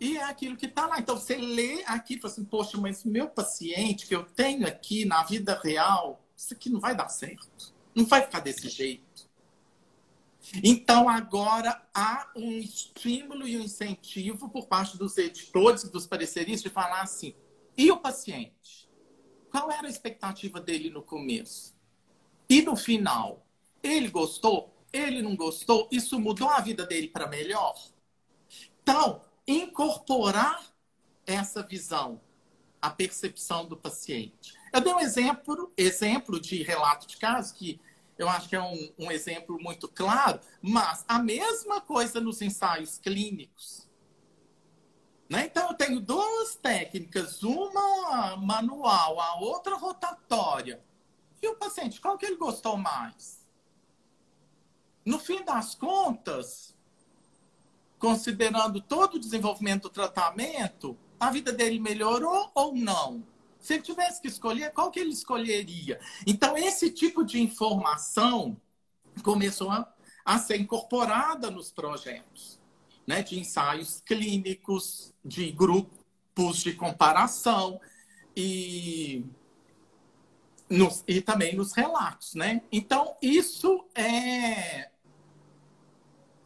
[0.00, 0.98] e é aquilo que está lá.
[0.98, 5.04] Então, você lê aqui e fala assim, poxa, mas meu paciente que eu tenho aqui
[5.04, 7.74] na vida real, isso aqui não vai dar certo.
[7.94, 9.28] Não vai ficar desse jeito.
[10.62, 16.62] Então, agora há um estímulo e um incentivo por parte dos editores e dos pareceristas
[16.62, 17.34] de falar assim,
[17.76, 18.88] e o paciente?
[19.50, 21.74] Qual era a expectativa dele no começo?
[22.48, 23.46] E no final?
[23.82, 24.74] Ele gostou?
[24.92, 25.88] Ele não gostou?
[25.90, 27.74] Isso mudou a vida dele para melhor?
[28.82, 30.62] Então, incorporar
[31.26, 32.20] essa visão,
[32.80, 34.54] a percepção do paciente.
[34.72, 37.80] Eu dei um exemplo, exemplo de relato de caso que
[38.18, 42.98] eu acho que é um, um exemplo muito claro, mas a mesma coisa nos ensaios
[42.98, 43.88] clínicos.
[45.30, 45.46] Né?
[45.46, 50.82] Então, eu tenho duas técnicas, uma manual, a outra rotatória.
[51.40, 53.46] E o paciente, qual que ele gostou mais?
[55.04, 56.76] No fim das contas,
[57.98, 63.24] considerando todo o desenvolvimento do tratamento, a vida dele melhorou ou não?
[63.60, 66.00] Se ele tivesse que escolher, qual que ele escolheria?
[66.26, 68.56] Então, esse tipo de informação
[69.22, 69.92] começou a,
[70.24, 72.60] a ser incorporada nos projetos,
[73.06, 73.22] né?
[73.22, 77.80] de ensaios clínicos, de grupos de comparação
[78.36, 79.24] e,
[80.70, 82.34] nos, e também nos relatos.
[82.34, 82.62] Né?
[82.70, 84.90] Então, isso é,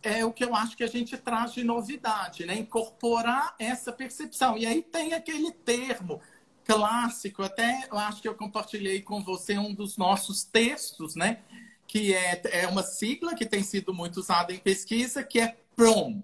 [0.02, 2.56] é o que eu acho que a gente traz de novidade, né?
[2.56, 4.56] incorporar essa percepção.
[4.56, 6.20] E aí tem aquele termo
[6.64, 11.42] clássico, até eu acho que eu compartilhei com você um dos nossos textos, né?
[11.86, 16.22] Que é, é uma sigla que tem sido muito usada em pesquisa, que é PROM,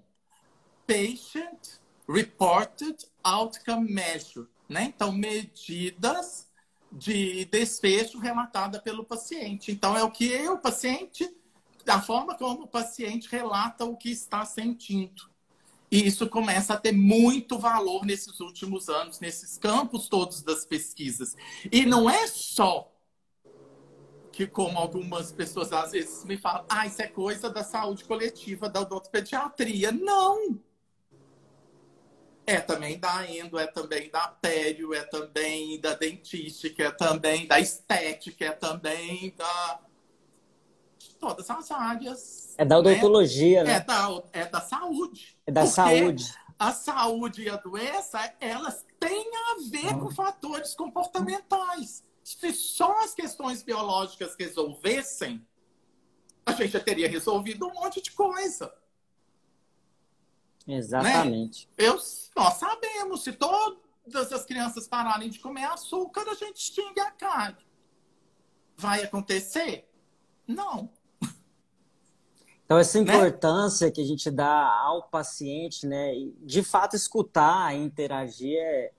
[0.87, 4.85] Patient Reported Outcome Measure, né?
[4.95, 6.47] Então, medidas
[6.91, 9.71] de desfecho relatada pelo paciente.
[9.71, 11.29] Então, é o que o paciente,
[11.89, 15.27] da forma como o paciente relata o que está sentindo.
[15.89, 21.35] E isso começa a ter muito valor nesses últimos anos, nesses campos todos das pesquisas.
[21.71, 22.93] E não é só
[24.31, 28.69] que, como algumas pessoas às vezes me falam, ah, isso é coisa da saúde coletiva,
[28.69, 29.91] da odontopediatria.
[29.91, 30.59] Não!
[32.45, 37.59] É também da endo, é também da pério, é também da dentística, é também da
[37.59, 39.88] estética, é também da
[41.19, 42.55] todas as áreas.
[42.57, 43.71] É da odontologia, né?
[43.71, 43.77] né?
[43.77, 45.37] É da, é da saúde.
[45.45, 46.33] É da saúde.
[46.57, 52.03] A saúde e a doença, elas têm a ver com fatores comportamentais.
[52.23, 55.45] Se só as questões biológicas resolvessem,
[56.45, 58.73] a gente já teria resolvido um monte de coisa.
[60.67, 61.67] Exatamente.
[61.77, 61.87] Né?
[61.87, 61.97] Eu,
[62.35, 67.65] nós sabemos, se todas as crianças pararem de comer açúcar, a gente extingue a carne.
[68.75, 69.89] Vai acontecer?
[70.45, 70.91] Não.
[72.69, 73.15] Então, essa né?
[73.15, 73.91] importância né?
[73.91, 78.91] que a gente dá ao paciente, né, de fato escutar, interagir, é,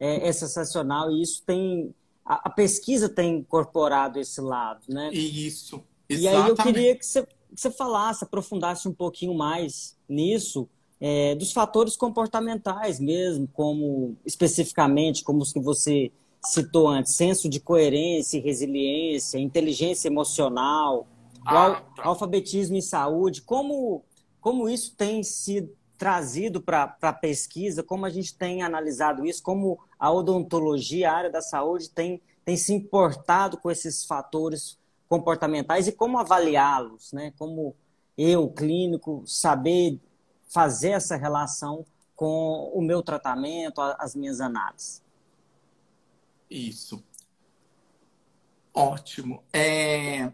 [0.00, 1.08] é, é sensacional.
[1.08, 1.94] E isso tem.
[2.26, 5.12] A, a, pesquisa tem incorporado esse lado, né?
[5.12, 5.80] Isso.
[6.08, 6.24] Exatamente.
[6.24, 10.68] E aí eu queria que você, que você falasse, aprofundasse um pouquinho mais nisso,
[11.00, 16.10] é, dos fatores comportamentais mesmo, como especificamente, como os que você
[16.44, 21.06] citou antes, senso de coerência e resiliência, inteligência emocional,
[21.46, 22.04] ah, tá.
[22.04, 24.04] alfabetismo em saúde, como,
[24.40, 29.78] como isso tem sido trazido para a pesquisa, como a gente tem analisado isso, como
[29.98, 34.76] a odontologia, a área da saúde tem, tem se importado com esses fatores
[35.08, 37.32] comportamentais e como avaliá-los, né?
[37.38, 37.76] Como
[38.18, 40.00] eu, clínico, saber
[40.48, 41.84] fazer essa relação
[42.16, 45.02] com o meu tratamento, as minhas análises.
[46.50, 47.02] Isso.
[48.74, 49.44] Ótimo.
[49.52, 50.32] É...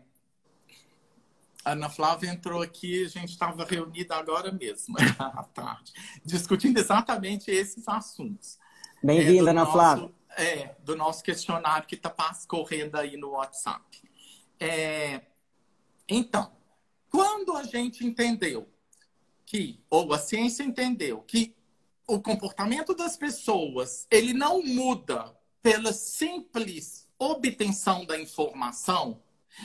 [1.64, 5.92] Ana Flávia entrou aqui, a gente estava reunida agora mesmo, à tarde,
[6.24, 8.58] discutindo exatamente esses assuntos.
[9.02, 10.10] Bem-vinda, é, Ana Flávia.
[10.36, 12.14] É, do nosso questionário que está
[12.46, 13.84] correndo aí no WhatsApp.
[14.60, 15.22] É,
[16.08, 16.52] então,
[17.10, 18.68] quando a gente entendeu
[19.44, 21.54] que, ou a ciência entendeu que
[22.06, 29.20] o comportamento das pessoas ele não muda pela simples obtenção da informação,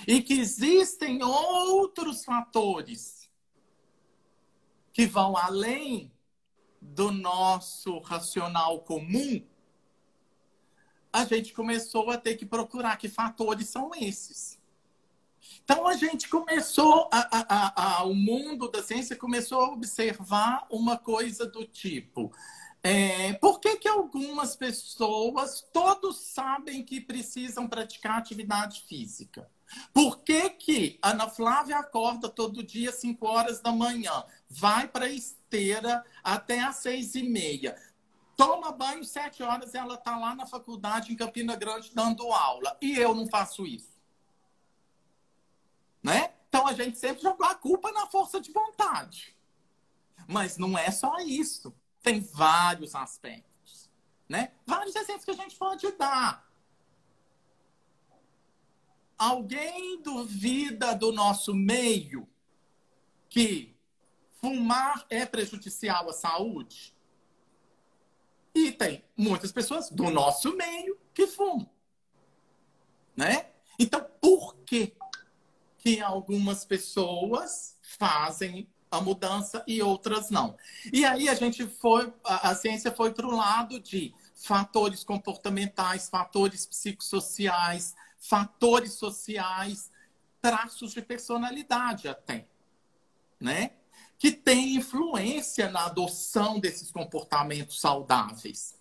[0.08, 3.30] e que existem outros fatores
[4.92, 6.12] que vão além
[6.82, 9.46] do nosso racional comum,
[11.12, 14.60] a gente começou a ter que procurar que fatores são esses.
[15.64, 20.98] Então a gente começou, a, a, a, o mundo da ciência começou a observar uma
[20.98, 22.34] coisa do tipo:
[22.84, 29.50] é, por que, que algumas pessoas todos sabem que precisam praticar atividade física?
[29.94, 35.06] Por que, que Ana Flávia acorda todo dia às 5 horas da manhã, vai para
[35.06, 37.82] a esteira até às 6 e meia,
[38.36, 42.78] toma banho 7 horas e ela está lá na faculdade em Campina Grande dando aula.
[42.82, 43.94] E eu não faço isso.
[46.04, 46.34] Né?
[46.50, 49.34] Então a gente sempre jogou a culpa na força de vontade.
[50.28, 51.74] Mas não é só isso.
[52.04, 53.90] Tem vários aspectos.
[54.30, 54.52] Né?
[54.66, 56.48] Vários exemplos que a gente pode dar.
[59.18, 62.28] Alguém duvida do nosso meio
[63.30, 63.76] que
[64.34, 66.94] fumar é prejudicial à saúde?
[68.54, 71.70] E tem muitas pessoas do nosso meio que fumam.
[73.16, 73.52] Né?
[73.80, 74.96] Então, por que,
[75.78, 80.56] que algumas pessoas fazem a mudança e outras não?
[80.92, 86.10] E aí a gente foi, a, a ciência foi para o lado de fatores comportamentais,
[86.10, 89.92] fatores psicossociais, fatores sociais,
[90.42, 92.48] traços de personalidade até,
[93.40, 93.72] né?
[94.20, 98.80] Que tem influência na adoção desses comportamentos saudáveis.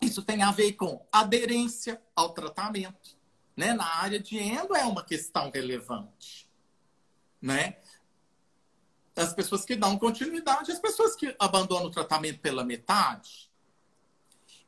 [0.00, 3.16] Isso tem a ver com aderência ao tratamento.
[3.56, 3.74] Né?
[3.74, 6.48] Na área de endo é uma questão relevante.
[7.40, 7.76] Né?
[9.20, 13.50] As pessoas que dão continuidade, as pessoas que abandonam o tratamento pela metade.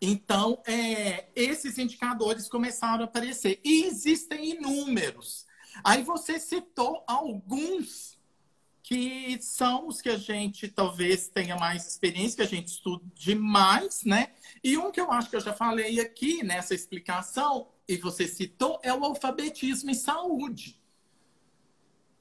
[0.00, 3.60] Então, é, esses indicadores começaram a aparecer.
[3.64, 5.46] E existem inúmeros.
[5.84, 8.18] Aí você citou alguns
[8.82, 14.02] que são os que a gente talvez tenha mais experiência, que a gente estuda demais,
[14.04, 14.32] né?
[14.62, 18.80] E um que eu acho que eu já falei aqui nessa explicação, e você citou,
[18.82, 20.81] é o alfabetismo em saúde.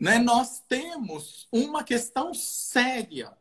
[0.02, 0.18] Né?
[0.18, 3.38] Nós temos uma questão séria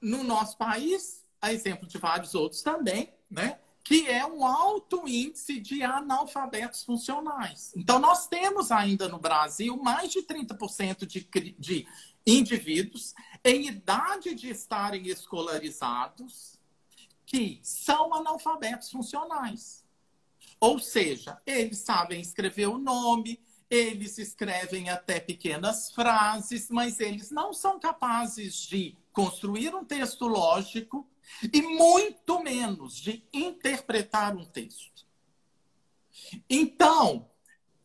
[0.00, 3.58] no nosso país, a exemplo de vários outros também, né?
[3.82, 7.72] que é um alto índice de analfabetos funcionais.
[7.76, 11.88] Então, nós temos ainda no Brasil mais de 30% de, de
[12.24, 13.12] indivíduos
[13.44, 16.56] em idade de estarem escolarizados
[17.26, 19.84] que são analfabetos funcionais.
[20.60, 23.40] Ou seja, eles sabem escrever o nome,
[23.74, 31.08] eles escrevem até pequenas frases, mas eles não são capazes de construir um texto lógico
[31.52, 35.04] e muito menos de interpretar um texto.
[36.48, 37.28] Então,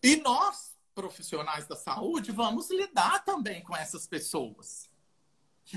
[0.04, 4.90] e nós, profissionais da saúde, vamos lidar também com essas pessoas.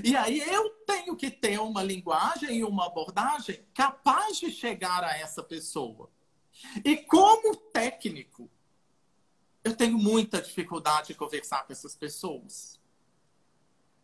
[0.03, 5.17] E aí eu tenho que ter uma linguagem e uma abordagem capaz de chegar a
[5.17, 6.09] essa pessoa.
[6.83, 8.49] E como técnico,
[9.63, 12.79] eu tenho muita dificuldade de conversar com essas pessoas.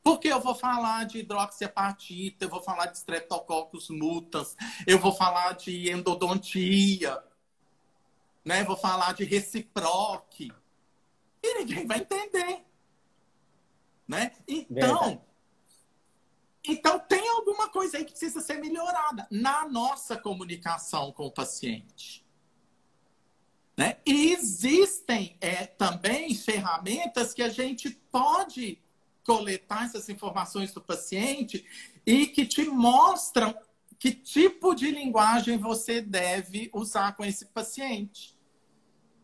[0.01, 4.55] Porque eu vou falar de hidroxiapatita, eu vou falar de streptococcus mutans,
[4.87, 7.21] eu vou falar de endodontia,
[8.45, 8.63] né?
[8.63, 10.51] vou falar de reciproque.
[11.43, 12.65] E ninguém vai entender.
[14.07, 14.31] Né?
[14.47, 15.21] Então,
[16.63, 22.25] então, tem alguma coisa aí que precisa ser melhorada na nossa comunicação com o paciente.
[23.79, 23.95] Né?
[24.05, 28.77] E existem é, também ferramentas que a gente pode
[29.23, 31.65] coletar essas informações do paciente
[32.05, 33.57] e que te mostram
[33.97, 38.37] que tipo de linguagem você deve usar com esse paciente.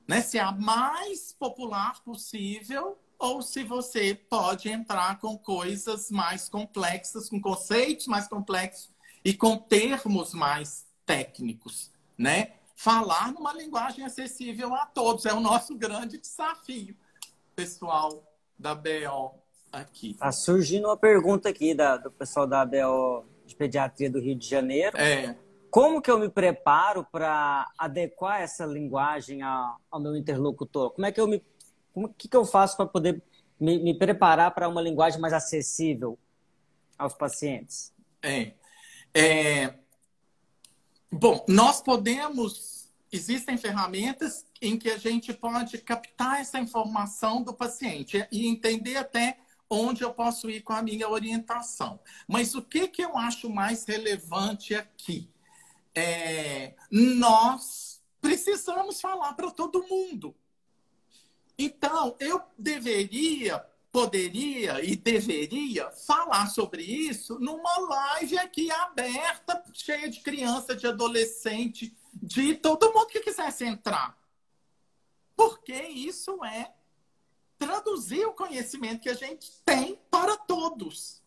[0.07, 0.21] Né?
[0.21, 7.27] Se é a mais popular possível ou se você pode entrar com coisas mais complexas,
[7.27, 8.89] com conceitos mais complexos
[9.21, 12.53] e com termos mais técnicos, né?
[12.75, 16.95] Falar numa linguagem acessível a todos é o nosso grande desafio,
[17.55, 18.23] pessoal
[18.59, 19.39] da BO
[19.71, 20.13] aqui.
[20.15, 24.47] Tá surgindo uma pergunta aqui da, do pessoal da BO de Pediatria do Rio de
[24.47, 24.97] Janeiro.
[24.97, 25.35] É.
[25.69, 30.91] Como que eu me preparo para adequar essa linguagem ao, ao, meu interlocutor?
[30.91, 31.43] Como é que eu me,
[31.93, 33.21] como que, que eu faço para poder
[33.59, 36.17] me, me preparar para uma linguagem mais acessível
[36.97, 37.93] aos pacientes?
[38.21, 38.53] É.
[39.13, 39.73] é.
[41.11, 42.75] Bom, nós podemos.
[43.11, 49.37] Existem ferramentas em que a gente pode captar essa informação do paciente e entender até
[49.69, 51.99] onde eu posso ir com a minha orientação.
[52.27, 55.29] Mas o que, que eu acho mais relevante aqui?
[55.93, 60.35] É, nós precisamos falar para todo mundo.
[61.57, 70.19] Então, eu deveria, poderia e deveria falar sobre isso numa live aqui aberta, cheia de
[70.19, 74.17] criança, de adolescente, de todo mundo que quisesse entrar.
[75.33, 76.73] Porque isso é
[77.57, 81.23] traduzir o conhecimento que a gente tem para todos.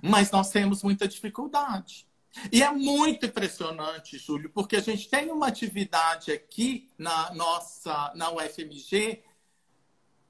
[0.00, 2.06] Mas nós temos muita dificuldade.
[2.52, 8.30] E é muito impressionante, Júlio, porque a gente tem uma atividade aqui na nossa na
[8.30, 9.24] UFMG.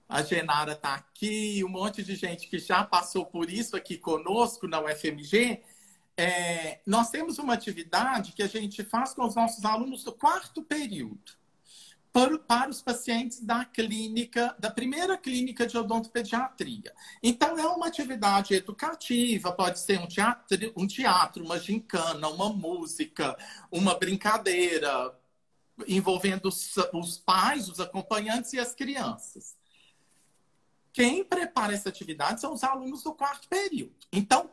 [0.09, 4.66] A Genara está aqui, um monte de gente que já passou por isso aqui conosco
[4.66, 5.62] na UFMG.
[6.16, 10.62] É, nós temos uma atividade que a gente faz com os nossos alunos do quarto
[10.62, 11.38] período
[12.11, 16.94] para, para os pacientes da clínica, da primeira clínica de odontopediatria.
[17.22, 23.36] Então, é uma atividade educativa, pode ser um teatro, um teatro uma gincana, uma música,
[23.70, 25.14] uma brincadeira,
[25.86, 29.57] envolvendo os, os pais, os acompanhantes e as crianças.
[30.93, 33.95] Quem prepara essa atividade são os alunos do quarto período.
[34.12, 34.51] Então,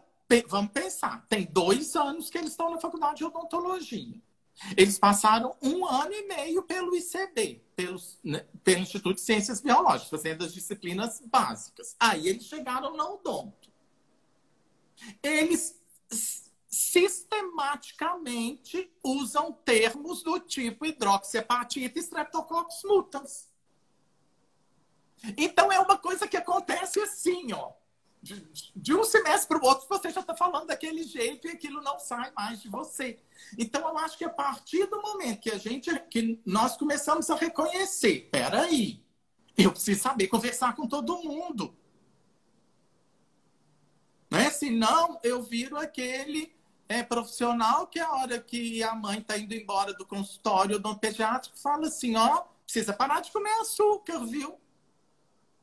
[0.47, 4.21] vamos pensar, tem dois anos que eles estão na faculdade de odontologia.
[4.77, 10.09] Eles passaram um ano e meio pelo ICB, pelo, né, pelo Instituto de Ciências Biológicas,
[10.09, 11.93] fazendo as disciplinas básicas.
[11.99, 13.69] Aí eles chegaram na odonto.
[15.21, 15.77] Eles
[16.69, 23.49] sistematicamente usam termos do tipo hidroxiapatita e streptococcus mutans.
[25.37, 27.71] Então é uma coisa que acontece assim, ó.
[28.25, 28.43] de,
[28.75, 31.99] de um semestre para o outro, você já está falando daquele jeito e aquilo não
[31.99, 33.19] sai mais de você.
[33.57, 37.35] Então, eu acho que a partir do momento que a gente, que nós começamos a
[37.35, 39.03] reconhecer, peraí,
[39.55, 41.75] eu preciso saber conversar com todo mundo.
[44.31, 44.49] Né?
[44.49, 46.55] Senão, eu viro aquele
[46.89, 51.57] é, profissional que a hora que a mãe está indo embora do consultório do pediátrico
[51.59, 54.59] fala assim, ó, precisa parar de comer açúcar, viu?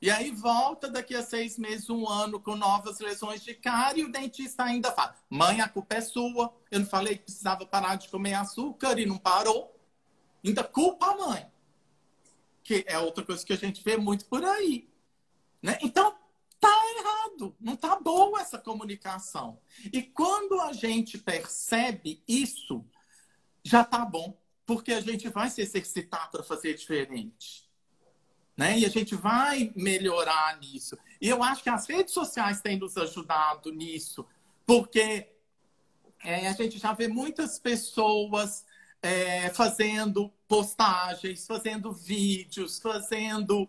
[0.02, 4.04] E aí volta daqui a seis meses, um ano, com novas lesões de cárie, e
[4.04, 6.52] o dentista ainda fala: mãe, a culpa é sua.
[6.72, 9.80] Eu não falei que precisava parar de comer açúcar e não parou.
[10.44, 11.46] Ainda culpa a mãe.
[12.64, 14.90] Que é outra coisa que a gente vê muito por aí.
[15.62, 15.78] Né?
[15.80, 16.18] Então,
[16.58, 17.54] tá errado.
[17.60, 19.60] Não tá boa essa comunicação.
[19.92, 22.84] E quando a gente percebe isso,
[23.62, 24.36] já tá bom.
[24.66, 27.70] Porque a gente vai se exercitar para fazer diferente.
[28.56, 28.78] Né?
[28.80, 30.98] E a gente vai melhorar nisso.
[31.20, 34.26] E eu acho que as redes sociais têm nos ajudado nisso,
[34.66, 35.28] porque
[36.22, 38.64] é, a gente já vê muitas pessoas
[39.02, 43.68] é, fazendo postagens, fazendo vídeos, fazendo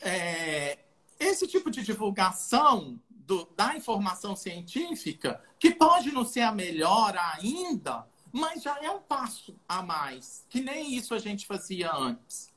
[0.00, 0.78] é,
[1.18, 8.06] esse tipo de divulgação do, da informação científica, que pode não ser a melhor ainda,
[8.30, 12.51] mas já é um passo a mais, que nem isso a gente fazia antes.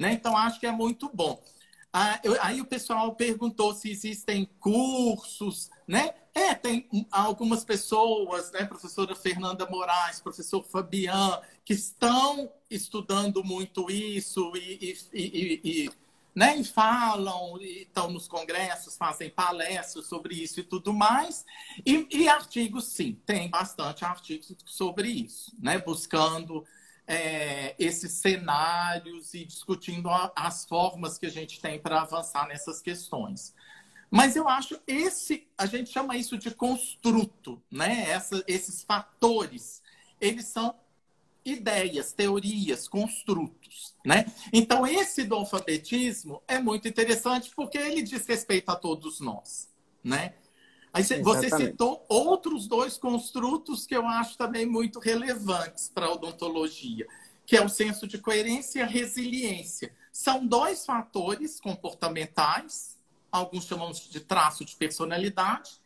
[0.00, 0.14] Né?
[0.14, 1.42] Então, acho que é muito bom.
[1.92, 6.14] Ah, eu, aí o pessoal perguntou se existem cursos, né?
[6.32, 8.64] É, tem algumas pessoas, né?
[8.64, 15.90] Professora Fernanda Moraes, professor Fabian, que estão estudando muito isso e, e, e, e
[16.34, 16.56] né?
[16.56, 21.44] e falam, e estão nos congressos, fazem palestras sobre isso e tudo mais.
[21.84, 25.78] E, e artigos, sim, tem bastante artigos sobre isso, né?
[25.78, 26.64] buscando
[27.10, 32.80] é, esses cenários e discutindo a, as formas que a gente tem para avançar nessas
[32.80, 33.52] questões.
[34.08, 38.08] Mas eu acho esse, a gente chama isso de construto, né?
[38.08, 39.82] Essa, esses fatores,
[40.20, 40.72] eles são
[41.44, 44.26] ideias, teorias, construtos, né?
[44.52, 49.68] Então esse do alfabetismo é muito interessante porque ele diz respeito a todos nós,
[50.04, 50.34] né?
[50.92, 57.06] Aí você citou outros dois construtos que eu acho também muito relevantes para a odontologia,
[57.46, 59.94] que é o senso de coerência e a resiliência.
[60.12, 62.98] São dois fatores comportamentais,
[63.30, 65.80] alguns chamam de traço de personalidade,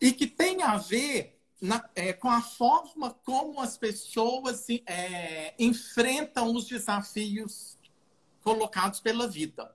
[0.00, 6.52] e que tem a ver na, é, com a forma como as pessoas é, enfrentam
[6.52, 7.78] os desafios
[8.42, 9.72] colocados pela vida.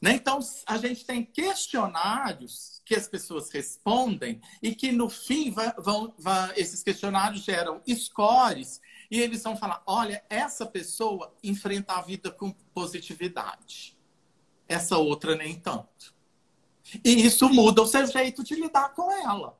[0.00, 0.12] Né?
[0.12, 6.14] Então, a gente tem questionários que as pessoas respondem e que, no fim, vão,
[6.56, 8.80] esses questionários geram scores
[9.10, 13.96] e eles vão falar: olha, essa pessoa enfrenta a vida com positividade,
[14.68, 16.14] essa outra nem tanto.
[17.04, 19.58] E isso muda o seu jeito de lidar com ela.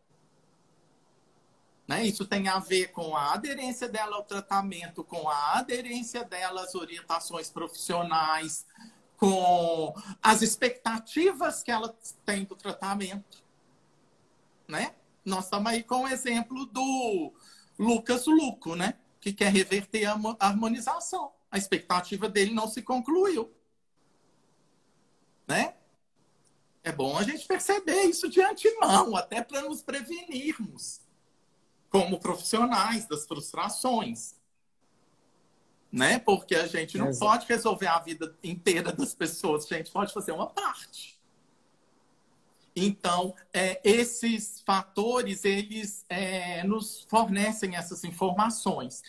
[1.87, 2.05] Né?
[2.05, 6.75] Isso tem a ver com a aderência dela ao tratamento, com a aderência dela às
[6.75, 8.67] orientações profissionais,
[9.19, 9.93] com
[10.23, 11.95] as expectativas que ela
[12.25, 13.45] tem do tratamento.
[14.67, 14.95] Né?
[15.25, 17.35] Nós estamos aí com o exemplo do
[17.77, 18.95] Lucas Luco, né?
[19.21, 21.33] que quer reverter a harmonização.
[21.51, 23.53] A expectativa dele não se concluiu.
[25.49, 25.75] Né?
[26.85, 31.01] É bom a gente perceber isso de antemão, até para nos prevenirmos,
[31.91, 34.38] como profissionais das frustrações
[35.91, 36.19] né?
[36.19, 37.25] Porque a gente não Exato.
[37.25, 41.19] pode resolver a vida inteira das pessoas, a gente pode fazer uma parte.
[42.77, 49.03] Então, é, esses fatores, eles é, nos fornecem essas informações.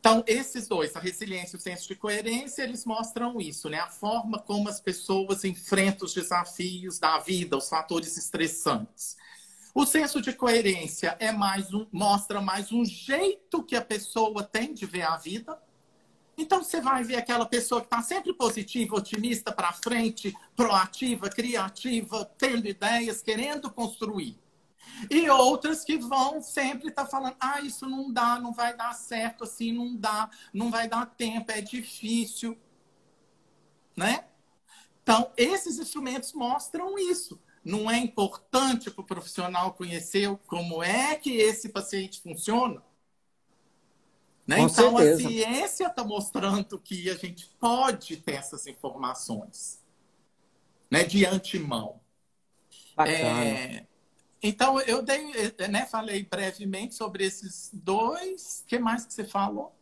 [0.00, 3.78] Então, esses dois, a resiliência e o senso de coerência, eles mostram isso, né?
[3.78, 9.16] A forma como as pessoas enfrentam os desafios da vida, os fatores estressantes.
[9.74, 14.74] O senso de coerência é mais um, mostra mais um jeito que a pessoa tem
[14.74, 15.58] de ver a vida,
[16.36, 22.24] então você vai ver aquela pessoa que está sempre positiva, otimista para frente, proativa, criativa,
[22.38, 24.38] tendo ideias, querendo construir.
[25.10, 28.92] E outras que vão sempre estar tá falando: ah, isso não dá, não vai dar
[28.94, 32.58] certo assim, não dá, não vai dar tempo, é difícil.
[33.96, 34.24] Né?
[35.02, 37.40] Então, esses instrumentos mostram isso.
[37.64, 42.82] Não é importante para o profissional conhecer como é que esse paciente funciona?
[44.46, 44.60] Né?
[44.60, 45.26] Então, certeza.
[45.26, 49.82] a ciência está mostrando que a gente pode ter essas informações
[50.90, 51.02] né?
[51.04, 52.00] de antemão.
[52.98, 53.84] É,
[54.42, 55.32] então, eu dei,
[55.68, 58.62] né, falei brevemente sobre esses dois.
[58.62, 59.74] O que mais que você falou?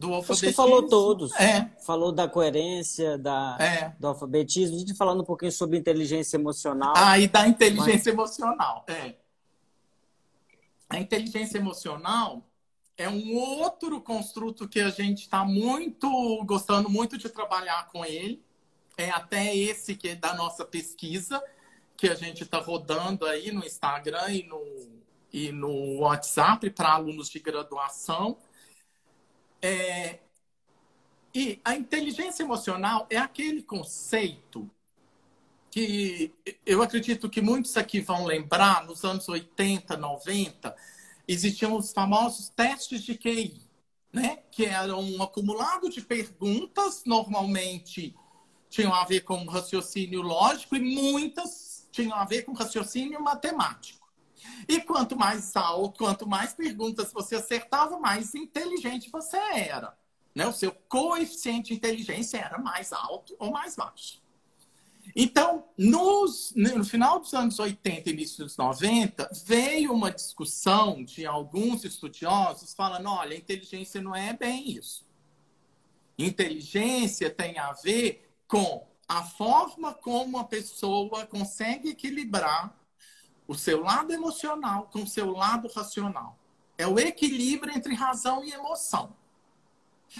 [0.00, 0.32] do alfabetismo.
[0.32, 1.32] Acho que falou todos.
[1.38, 1.70] É.
[1.84, 3.94] Falou da coerência, da, é.
[4.00, 4.76] do alfabetismo.
[4.76, 6.94] A gente falando um pouquinho sobre inteligência emocional.
[6.96, 8.06] Ah, e da inteligência mas...
[8.06, 8.84] emocional.
[8.88, 9.14] É.
[10.88, 12.49] A inteligência emocional
[13.00, 18.44] é um outro construto que a gente está muito gostando muito de trabalhar com ele.
[18.94, 21.42] É até esse que é da nossa pesquisa
[21.96, 24.62] que a gente está rodando aí no Instagram e no,
[25.32, 28.36] e no WhatsApp para alunos de graduação.
[29.62, 30.18] É,
[31.34, 34.70] e a inteligência emocional é aquele conceito
[35.70, 36.34] que
[36.66, 40.76] eu acredito que muitos aqui vão lembrar, nos anos 80, 90,
[41.32, 43.62] existiam os famosos testes de QI,
[44.12, 44.38] né?
[44.50, 48.14] que eram um acumulado de perguntas, normalmente
[48.68, 54.08] tinham a ver com raciocínio lógico e muitas tinham a ver com raciocínio matemático.
[54.68, 59.96] E quanto mais alto, quanto mais perguntas você acertava, mais inteligente você era.
[60.34, 60.46] Né?
[60.46, 64.20] O seu coeficiente de inteligência era mais alto ou mais baixo.
[65.14, 71.26] Então, nos, no final dos anos 80 e início dos 90, veio uma discussão de
[71.26, 75.06] alguns estudiosos falando: olha, inteligência não é bem isso.
[76.18, 82.78] Inteligência tem a ver com a forma como a pessoa consegue equilibrar
[83.48, 86.38] o seu lado emocional com o seu lado racional.
[86.78, 89.16] É o equilíbrio entre razão e emoção.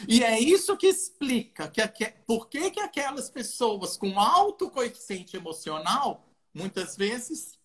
[0.06, 5.36] E é isso que explica que, que, por que, que aquelas pessoas com alto coeficiente
[5.36, 7.58] emocional, muitas vezes,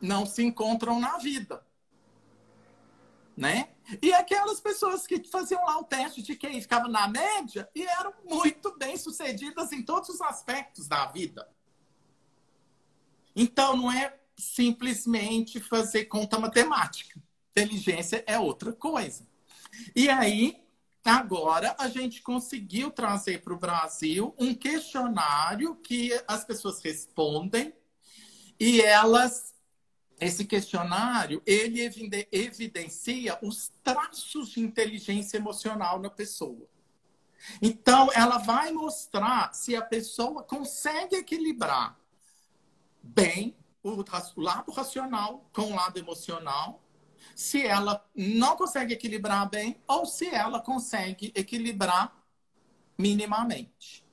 [0.00, 1.64] não se encontram na vida.
[3.36, 3.70] Né?
[4.02, 8.12] E aquelas pessoas que faziam lá o teste de quem ficava na média e eram
[8.24, 11.48] muito bem sucedidas em todos os aspectos da vida.
[13.34, 17.20] Então, não é simplesmente fazer conta matemática.
[17.50, 19.26] Inteligência é outra coisa.
[19.94, 20.62] E aí,
[21.04, 27.72] agora, a gente conseguiu trazer para o Brasil um questionário que as pessoas respondem
[28.58, 29.50] e elas.
[30.20, 31.80] Esse questionário, ele
[32.30, 36.68] evidencia os traços de inteligência emocional na pessoa.
[37.62, 41.98] Então, ela vai mostrar se a pessoa consegue equilibrar
[43.02, 44.04] bem o,
[44.36, 46.82] lado racional com o lado emocional,
[47.40, 52.14] se ela não consegue equilibrar bem ou se ela consegue equilibrar
[52.98, 54.04] minimamente.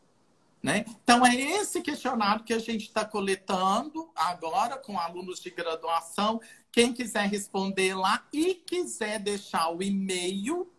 [0.64, 0.86] Né?
[1.04, 6.40] Então, é esse questionário que a gente está coletando agora com alunos de graduação.
[6.72, 10.72] Quem quiser responder lá e quiser deixar o e-mail,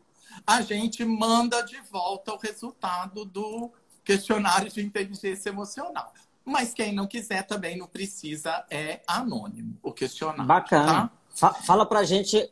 [0.46, 3.70] a gente manda de volta o resultado do
[4.03, 6.14] questionário de inteligência emocional.
[6.46, 10.46] Mas quem não quiser também não precisa, é anônimo o questionário.
[10.46, 11.11] Bacana.
[11.11, 11.18] Tá?
[11.39, 12.51] Fala pra gente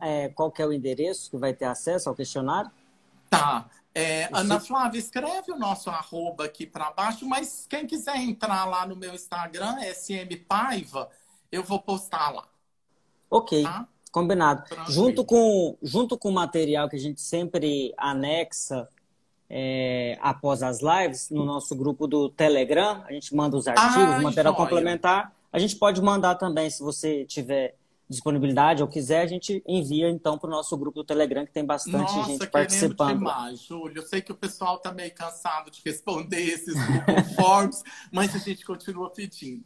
[0.00, 2.70] é, qual é o endereço que vai ter acesso ao questionário.
[3.30, 3.68] Tá.
[3.94, 8.84] É, Ana Flávia, escreve o nosso arroba aqui para baixo, mas quem quiser entrar lá
[8.84, 11.08] no meu Instagram, SM Paiva,
[11.50, 12.44] eu vou postar lá.
[13.30, 13.86] Ok, tá?
[14.10, 14.64] combinado.
[14.88, 18.88] Junto com, junto com o material que a gente sempre anexa
[19.48, 24.20] é, após as lives, no nosso grupo do Telegram, a gente manda os artigos, ah,
[24.20, 24.64] material joia.
[24.64, 25.32] complementar.
[25.52, 27.76] A gente pode mandar também, se você tiver
[28.14, 31.64] disponibilidade ou quiser, a gente envia então para o nosso grupo do Telegram, que tem
[31.64, 33.18] bastante Nossa, gente participando.
[33.18, 33.98] demais, Júlio.
[33.98, 36.74] Eu sei que o pessoal está meio cansado de responder esses
[37.36, 39.64] Forms, mas a gente continua pedindo.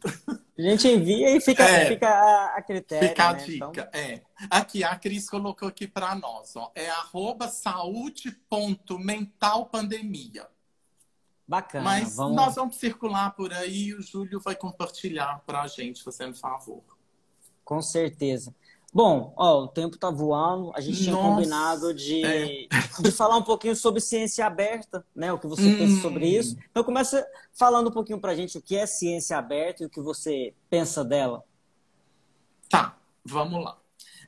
[0.57, 3.07] A gente envia e fica, é, fica a, a critério.
[3.07, 3.43] Fica a né?
[3.45, 3.87] dica, então...
[3.93, 4.21] é.
[4.49, 6.71] Aqui, a Cris colocou aqui para nós, ó.
[6.75, 10.47] É arroba saúde.mentalpandemia.
[11.49, 11.83] Bacana.
[11.83, 12.35] Mas vamos...
[12.35, 16.83] nós vamos circular por aí e o Júlio vai compartilhar para a gente, fazendo favor.
[17.69, 18.51] Com certeza.
[18.91, 20.71] Bom, ó, o tempo está voando.
[20.73, 22.67] A gente tinha Nossa, combinado de, é.
[22.99, 25.31] de falar um pouquinho sobre ciência aberta, né?
[25.31, 25.77] O que você hum.
[25.77, 26.57] pensa sobre isso.
[26.71, 29.89] Então começa falando um pouquinho para a gente o que é ciência aberta e o
[29.89, 31.43] que você pensa dela.
[32.67, 33.77] Tá, vamos lá.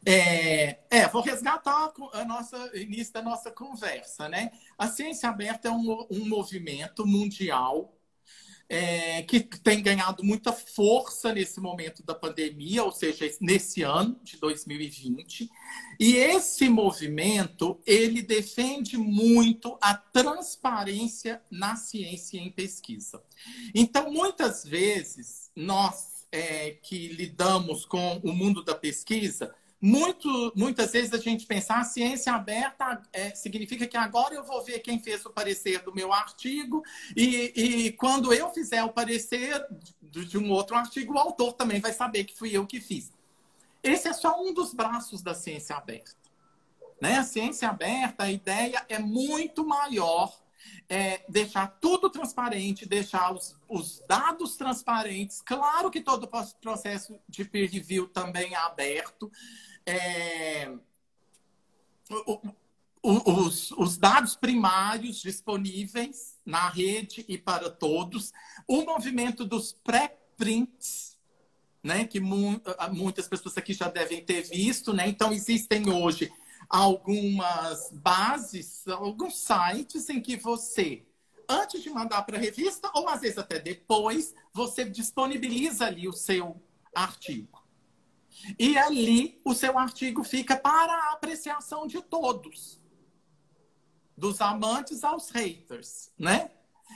[0.05, 4.51] É, é, vou resgatar a nossa início da nossa conversa, né?
[4.77, 7.91] A ciência aberta é um, um movimento mundial
[8.73, 14.37] é, que tem ganhado muita força nesse momento da pandemia, ou seja, nesse ano de
[14.37, 15.49] 2020.
[15.99, 23.21] E esse movimento ele defende muito a transparência na ciência e em pesquisa.
[23.75, 31.11] Então, muitas vezes nós é, que lidamos com o mundo da pesquisa muito, muitas vezes
[31.11, 34.99] a gente pensa, a ah, ciência aberta é, significa que agora eu vou ver quem
[34.99, 36.83] fez o parecer do meu artigo
[37.15, 39.65] e, e quando eu fizer o parecer
[40.01, 43.11] de, de um outro artigo, o autor também vai saber que fui eu que fiz.
[43.81, 46.15] Esse é só um dos braços da ciência aberta.
[47.01, 47.17] Né?
[47.17, 50.39] A ciência aberta, a ideia é muito maior
[50.87, 55.41] é, deixar tudo transparente, deixar os, os, dados transparentes.
[55.41, 59.31] Claro que todo o processo de peer review também é aberto.
[59.85, 60.71] É,
[63.03, 68.31] os, os, dados primários disponíveis na rede e para todos.
[68.67, 71.17] O movimento dos pré-prints,
[71.83, 72.61] né, que mu
[72.91, 74.93] muitas pessoas aqui já devem ter visto.
[74.93, 75.07] Né?
[75.07, 76.31] Então, existem hoje
[76.69, 81.03] algumas bases, alguns sites em que você,
[81.49, 86.13] antes de mandar para a revista, ou às vezes até depois, você disponibiliza ali o
[86.13, 86.61] seu
[86.93, 87.60] artigo.
[88.57, 92.79] E ali o seu artigo fica para a apreciação de todos.
[94.17, 96.51] Dos amantes aos haters, né?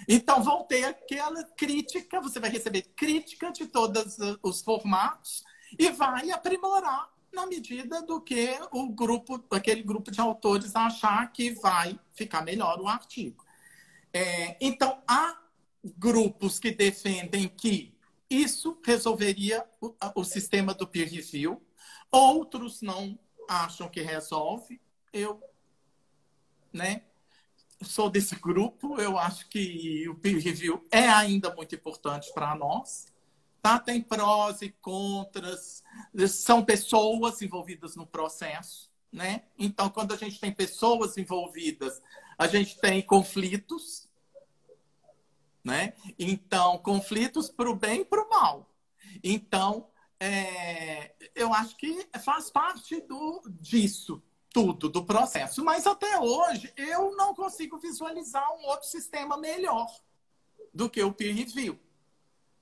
[0.07, 5.43] Então vão ter aquela crítica, você vai receber crítica de todos os formatos
[5.79, 11.51] e vai aprimorar na medida do que o grupo, aquele grupo de autores achar que
[11.51, 13.45] vai ficar melhor o artigo.
[14.13, 15.37] É, então, há
[15.97, 17.94] grupos que defendem que
[18.29, 21.61] isso resolveria o, o, sistema do peer review,
[22.11, 23.17] outros não
[23.47, 24.81] acham que resolve.
[25.13, 25.41] Eu,
[26.73, 27.03] né,
[27.81, 33.13] sou desse grupo, eu acho que o peer review é ainda muito importante para nós.
[33.61, 33.79] Tá?
[33.79, 35.83] Tem prós e contras,
[36.29, 38.91] são pessoas envolvidas no processo.
[39.11, 39.43] Né?
[39.57, 42.01] Então, quando a gente tem pessoas envolvidas,
[42.37, 44.04] a gente tem conflitos.
[45.65, 45.93] Né?
[46.19, 48.69] Então, conflitos para o bem e para o mal.
[49.23, 49.89] Então,
[50.19, 54.21] é, eu acho que faz parte do, disso
[54.53, 55.65] tudo, do processo.
[55.65, 59.87] Mas até hoje, eu não consigo visualizar um outro sistema melhor
[60.71, 61.79] do que o peer review.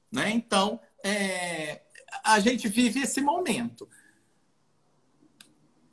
[0.09, 0.31] Né?
[0.31, 1.81] Então, é,
[2.23, 3.87] a gente vive esse momento.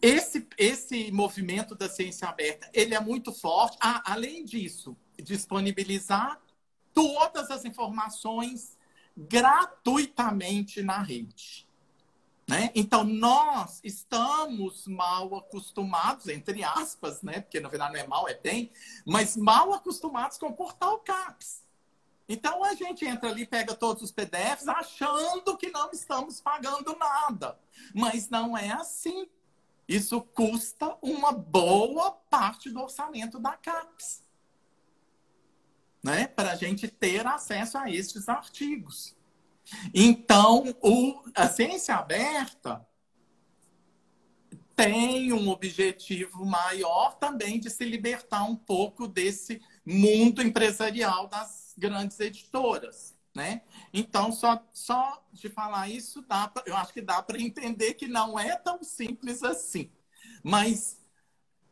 [0.01, 3.77] Esse, esse movimento da ciência aberta, ele é muito forte.
[3.81, 6.41] Ah, além disso, disponibilizar
[6.93, 8.79] todas as informações
[9.17, 11.67] gratuitamente na rede.
[12.49, 12.71] Né?
[12.75, 17.41] Então, nós estamos mal acostumados, entre aspas, né?
[17.41, 18.73] porque na verdade não é mal, é bem,
[19.07, 21.63] mas mal acostumados com o portal CAPS.
[22.29, 27.59] Então a gente entra ali, pega todos os PDFs, achando que não estamos pagando nada.
[27.93, 29.29] Mas não é assim.
[29.89, 34.23] Isso custa uma boa parte do orçamento da CAPES.
[36.03, 36.27] Né?
[36.27, 39.15] Para a gente ter acesso a estes artigos.
[39.95, 42.87] Então, o, a ciência aberta
[44.75, 52.19] tem um objetivo maior também de se libertar um pouco desse mundo empresarial das grandes
[52.19, 53.15] editoras.
[53.35, 53.63] Né?
[53.93, 58.09] Então, só, só de falar isso, dá pra, eu acho que dá para entender que
[58.09, 59.91] não é tão simples assim.
[60.43, 61.00] Mas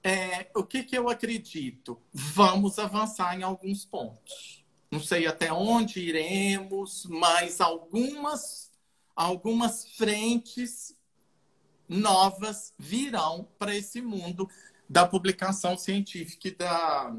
[0.03, 2.01] é, o que, que eu acredito?
[2.13, 4.65] Vamos avançar em alguns pontos.
[4.91, 8.71] Não sei até onde iremos, mas algumas,
[9.15, 10.97] algumas frentes
[11.89, 14.49] novas virão para esse mundo
[14.89, 17.17] da publicação científica e da,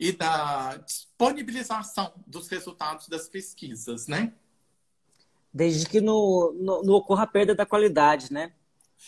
[0.00, 4.32] e da disponibilização dos resultados das pesquisas, né?
[5.52, 6.16] Desde que não,
[6.88, 8.52] ocorra perda da qualidade, né?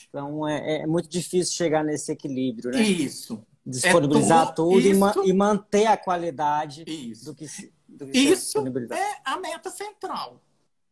[0.09, 2.83] Então é, é, muito difícil chegar nesse equilíbrio, né?
[2.83, 3.45] Isso.
[3.65, 7.27] Disponibilizar é tudo e, ma e, manter a qualidade isso.
[7.27, 7.47] do que,
[7.87, 8.59] do que Isso
[8.91, 10.41] é a meta central.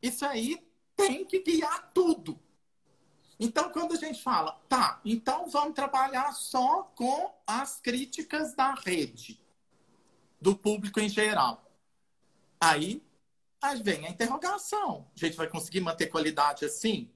[0.03, 0.61] Isso aí
[0.95, 2.39] tem que guiar tudo.
[3.41, 9.41] Então, quando a gente fala, tá, então vamos trabalhar só com as críticas da rede
[10.41, 11.65] do público em geral.
[12.61, 13.03] Aí,
[13.63, 15.07] aí vem a interrogação.
[15.17, 17.11] A gente vai conseguir manter qualidade assim?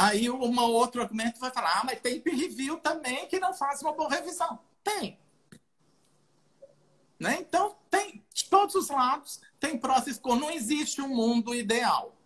[0.00, 3.82] Aí um outro argumento vai falar, ah, mas tem peer review também que não faz
[3.82, 4.58] uma boa revisão.
[4.82, 5.18] Tem.
[7.18, 7.36] Né?
[7.40, 10.40] Então, tem de todos os lados, tem prós e contras.
[10.40, 12.16] Não existe um mundo ideal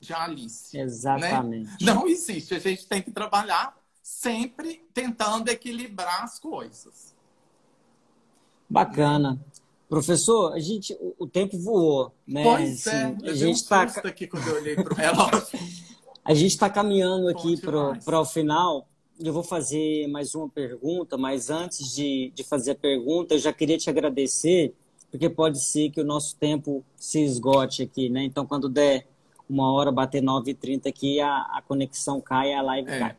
[0.00, 0.74] de Alice.
[0.74, 0.84] Né?
[0.84, 1.84] Exatamente.
[1.84, 1.92] Né?
[1.92, 2.54] Não existe.
[2.54, 7.14] A gente tem que trabalhar sempre tentando equilibrar as coisas.
[8.66, 9.38] Bacana.
[9.86, 12.42] Professor, a gente, o, tempo voou, né?
[12.42, 15.58] Pois assim, é, a gente está aqui quando eu olhei para o relógio.
[16.28, 18.86] a gente está caminhando aqui para o final.
[19.18, 23.50] Eu vou fazer mais uma pergunta, mas antes de, de fazer a pergunta, eu já
[23.50, 24.74] queria te agradecer,
[25.10, 28.24] porque pode ser que o nosso tempo se esgote aqui, né?
[28.24, 29.06] Então, quando der
[29.48, 32.98] uma hora, bater 9h30 aqui, a, a conexão cai, a live é.
[32.98, 33.16] cai.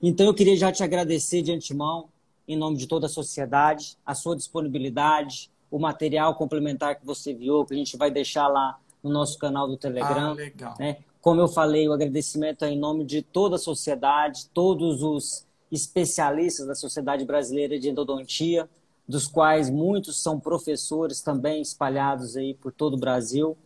[0.00, 2.08] Então, eu queria já te agradecer de antemão
[2.46, 7.64] em nome de toda a sociedade, a sua disponibilidade, o material complementar que você viu,
[7.64, 10.30] que a gente vai deixar lá no nosso canal do Telegram.
[10.30, 10.74] Ah, legal.
[10.78, 10.98] Né?
[11.26, 16.68] Como eu falei, o agradecimento é em nome de toda a sociedade, todos os especialistas
[16.68, 18.70] da Sociedade Brasileira de Endodontia,
[19.08, 23.56] dos quais muitos são professores também espalhados aí por todo o Brasil.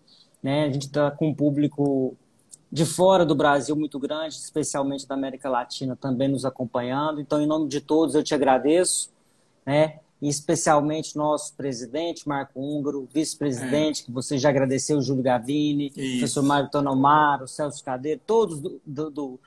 [0.43, 0.65] Né?
[0.65, 2.17] A gente está com um público
[2.73, 7.21] de fora do Brasil muito grande, especialmente da América Latina, também nos acompanhando.
[7.21, 9.11] Então, em nome de todos, eu te agradeço,
[9.67, 10.01] né?
[10.21, 14.05] E especialmente nosso presidente, Marco Húngaro, vice-presidente, é.
[14.07, 16.19] que você já agradeceu, o Júlio Gavini, Isso.
[16.19, 19.41] professor Mário Tonomaro, Celso Cadeiro, todos do, do, do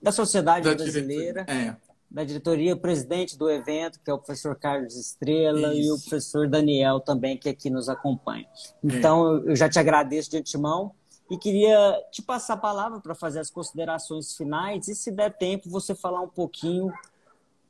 [0.00, 1.44] da sociedade da brasileira.
[1.48, 1.74] É
[2.12, 5.80] da diretoria, o presidente do evento, que é o professor Carlos Estrela, Isso.
[5.80, 8.46] e o professor Daniel também, que aqui nos acompanha.
[8.84, 9.50] Então, é.
[9.50, 10.92] eu já te agradeço de antemão
[11.30, 15.70] e queria te passar a palavra para fazer as considerações finais e, se der tempo,
[15.70, 16.92] você falar um pouquinho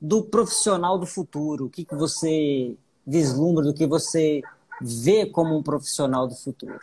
[0.03, 2.77] do profissional do futuro, o que, que você
[3.07, 4.43] vislumbra, do que você
[4.81, 6.81] vê como um profissional do futuro.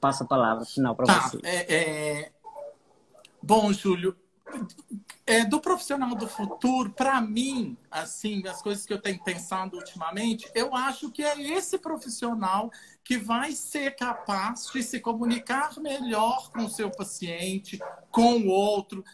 [0.00, 1.38] Passa a palavra final para tá, você.
[1.42, 2.32] É, é...
[3.42, 4.16] Bom, Júlio,
[5.26, 10.50] é, do profissional do futuro, para mim, assim, as coisas que eu tenho pensado ultimamente,
[10.54, 12.70] eu acho que é esse profissional
[13.04, 17.78] que vai ser capaz de se comunicar melhor com o seu paciente,
[18.10, 19.04] com o outro,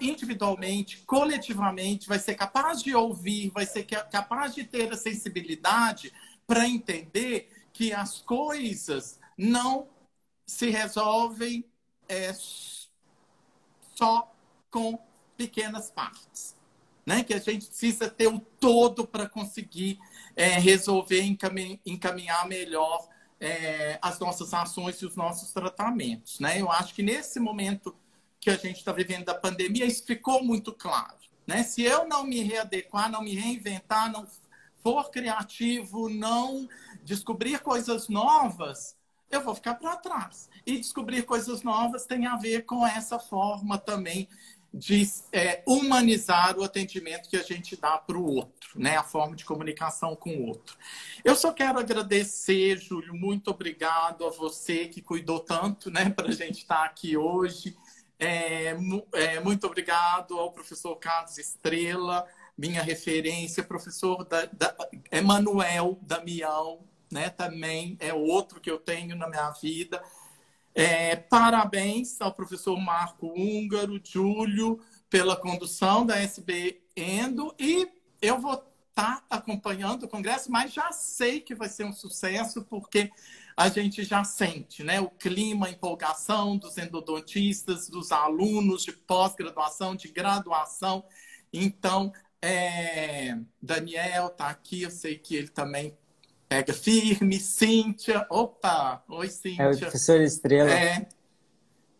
[0.00, 6.12] individualmente, coletivamente, vai ser capaz de ouvir, vai ser capaz de ter a sensibilidade
[6.46, 9.88] para entender que as coisas não
[10.46, 11.64] se resolvem
[12.08, 12.34] é,
[13.94, 14.34] só
[14.70, 14.98] com
[15.36, 16.56] pequenas partes.
[17.06, 17.24] Né?
[17.24, 19.98] Que a gente precisa ter o todo para conseguir
[20.36, 21.22] é, resolver,
[21.86, 23.08] encaminhar melhor
[23.40, 26.38] é, as nossas ações e os nossos tratamentos.
[26.40, 26.60] Né?
[26.60, 27.96] Eu acho que nesse momento
[28.40, 31.18] que a gente está vivendo da pandemia, isso ficou muito claro.
[31.46, 31.62] Né?
[31.62, 34.26] Se eu não me readequar, não me reinventar, não
[34.82, 36.68] for criativo, não
[37.04, 38.96] descobrir coisas novas,
[39.30, 40.48] eu vou ficar para trás.
[40.66, 44.28] E descobrir coisas novas tem a ver com essa forma também
[44.72, 48.96] de é, humanizar o atendimento que a gente dá para o outro, né?
[48.96, 50.76] A forma de comunicação com o outro.
[51.24, 56.32] Eu só quero agradecer, Júlio, muito obrigado a você que cuidou tanto, né, para a
[56.32, 57.76] gente estar aqui hoje.
[58.22, 58.76] É,
[59.14, 64.76] é, muito obrigado ao professor Carlos Estrela, minha referência, professor da, da,
[65.10, 67.30] Emanuel Damião, né?
[67.30, 70.02] Também é outro que eu tenho na minha vida.
[70.74, 77.88] É, parabéns ao professor Marco Húngaro, Júlio, pela condução da SB Endo e
[78.20, 82.62] eu vou estar tá acompanhando o congresso, mas já sei que vai ser um sucesso
[82.66, 83.10] porque
[83.60, 85.00] a gente já sente, né?
[85.00, 91.04] O clima, a empolgação dos endodontistas, dos alunos de pós-graduação, de graduação.
[91.52, 95.94] Então, é, Daniel está aqui, eu sei que ele também
[96.48, 98.26] Pega firme, Cíntia.
[98.28, 99.04] Opa!
[99.08, 99.62] Oi, Cíntia.
[99.62, 100.68] É o professor Estrela.
[100.68, 101.06] É.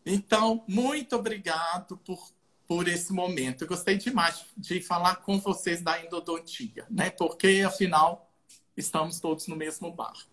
[0.04, 2.32] Então, muito obrigado por,
[2.66, 3.62] por esse momento.
[3.62, 7.10] Eu gostei demais de falar com vocês da endodontia, né?
[7.10, 8.28] Porque, afinal,
[8.76, 10.29] estamos todos no mesmo barco.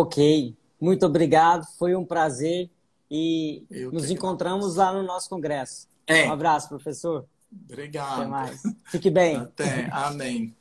[0.00, 0.56] Ok.
[0.80, 1.66] Muito obrigado.
[1.76, 2.70] Foi um prazer.
[3.10, 5.88] E Eu nos encontramos lá no nosso congresso.
[6.06, 6.28] É.
[6.28, 7.26] Um abraço, professor.
[7.68, 8.20] Obrigado.
[8.20, 8.62] Até mais.
[8.84, 9.36] Fique bem.
[9.36, 9.88] Até.
[9.90, 10.57] Amém.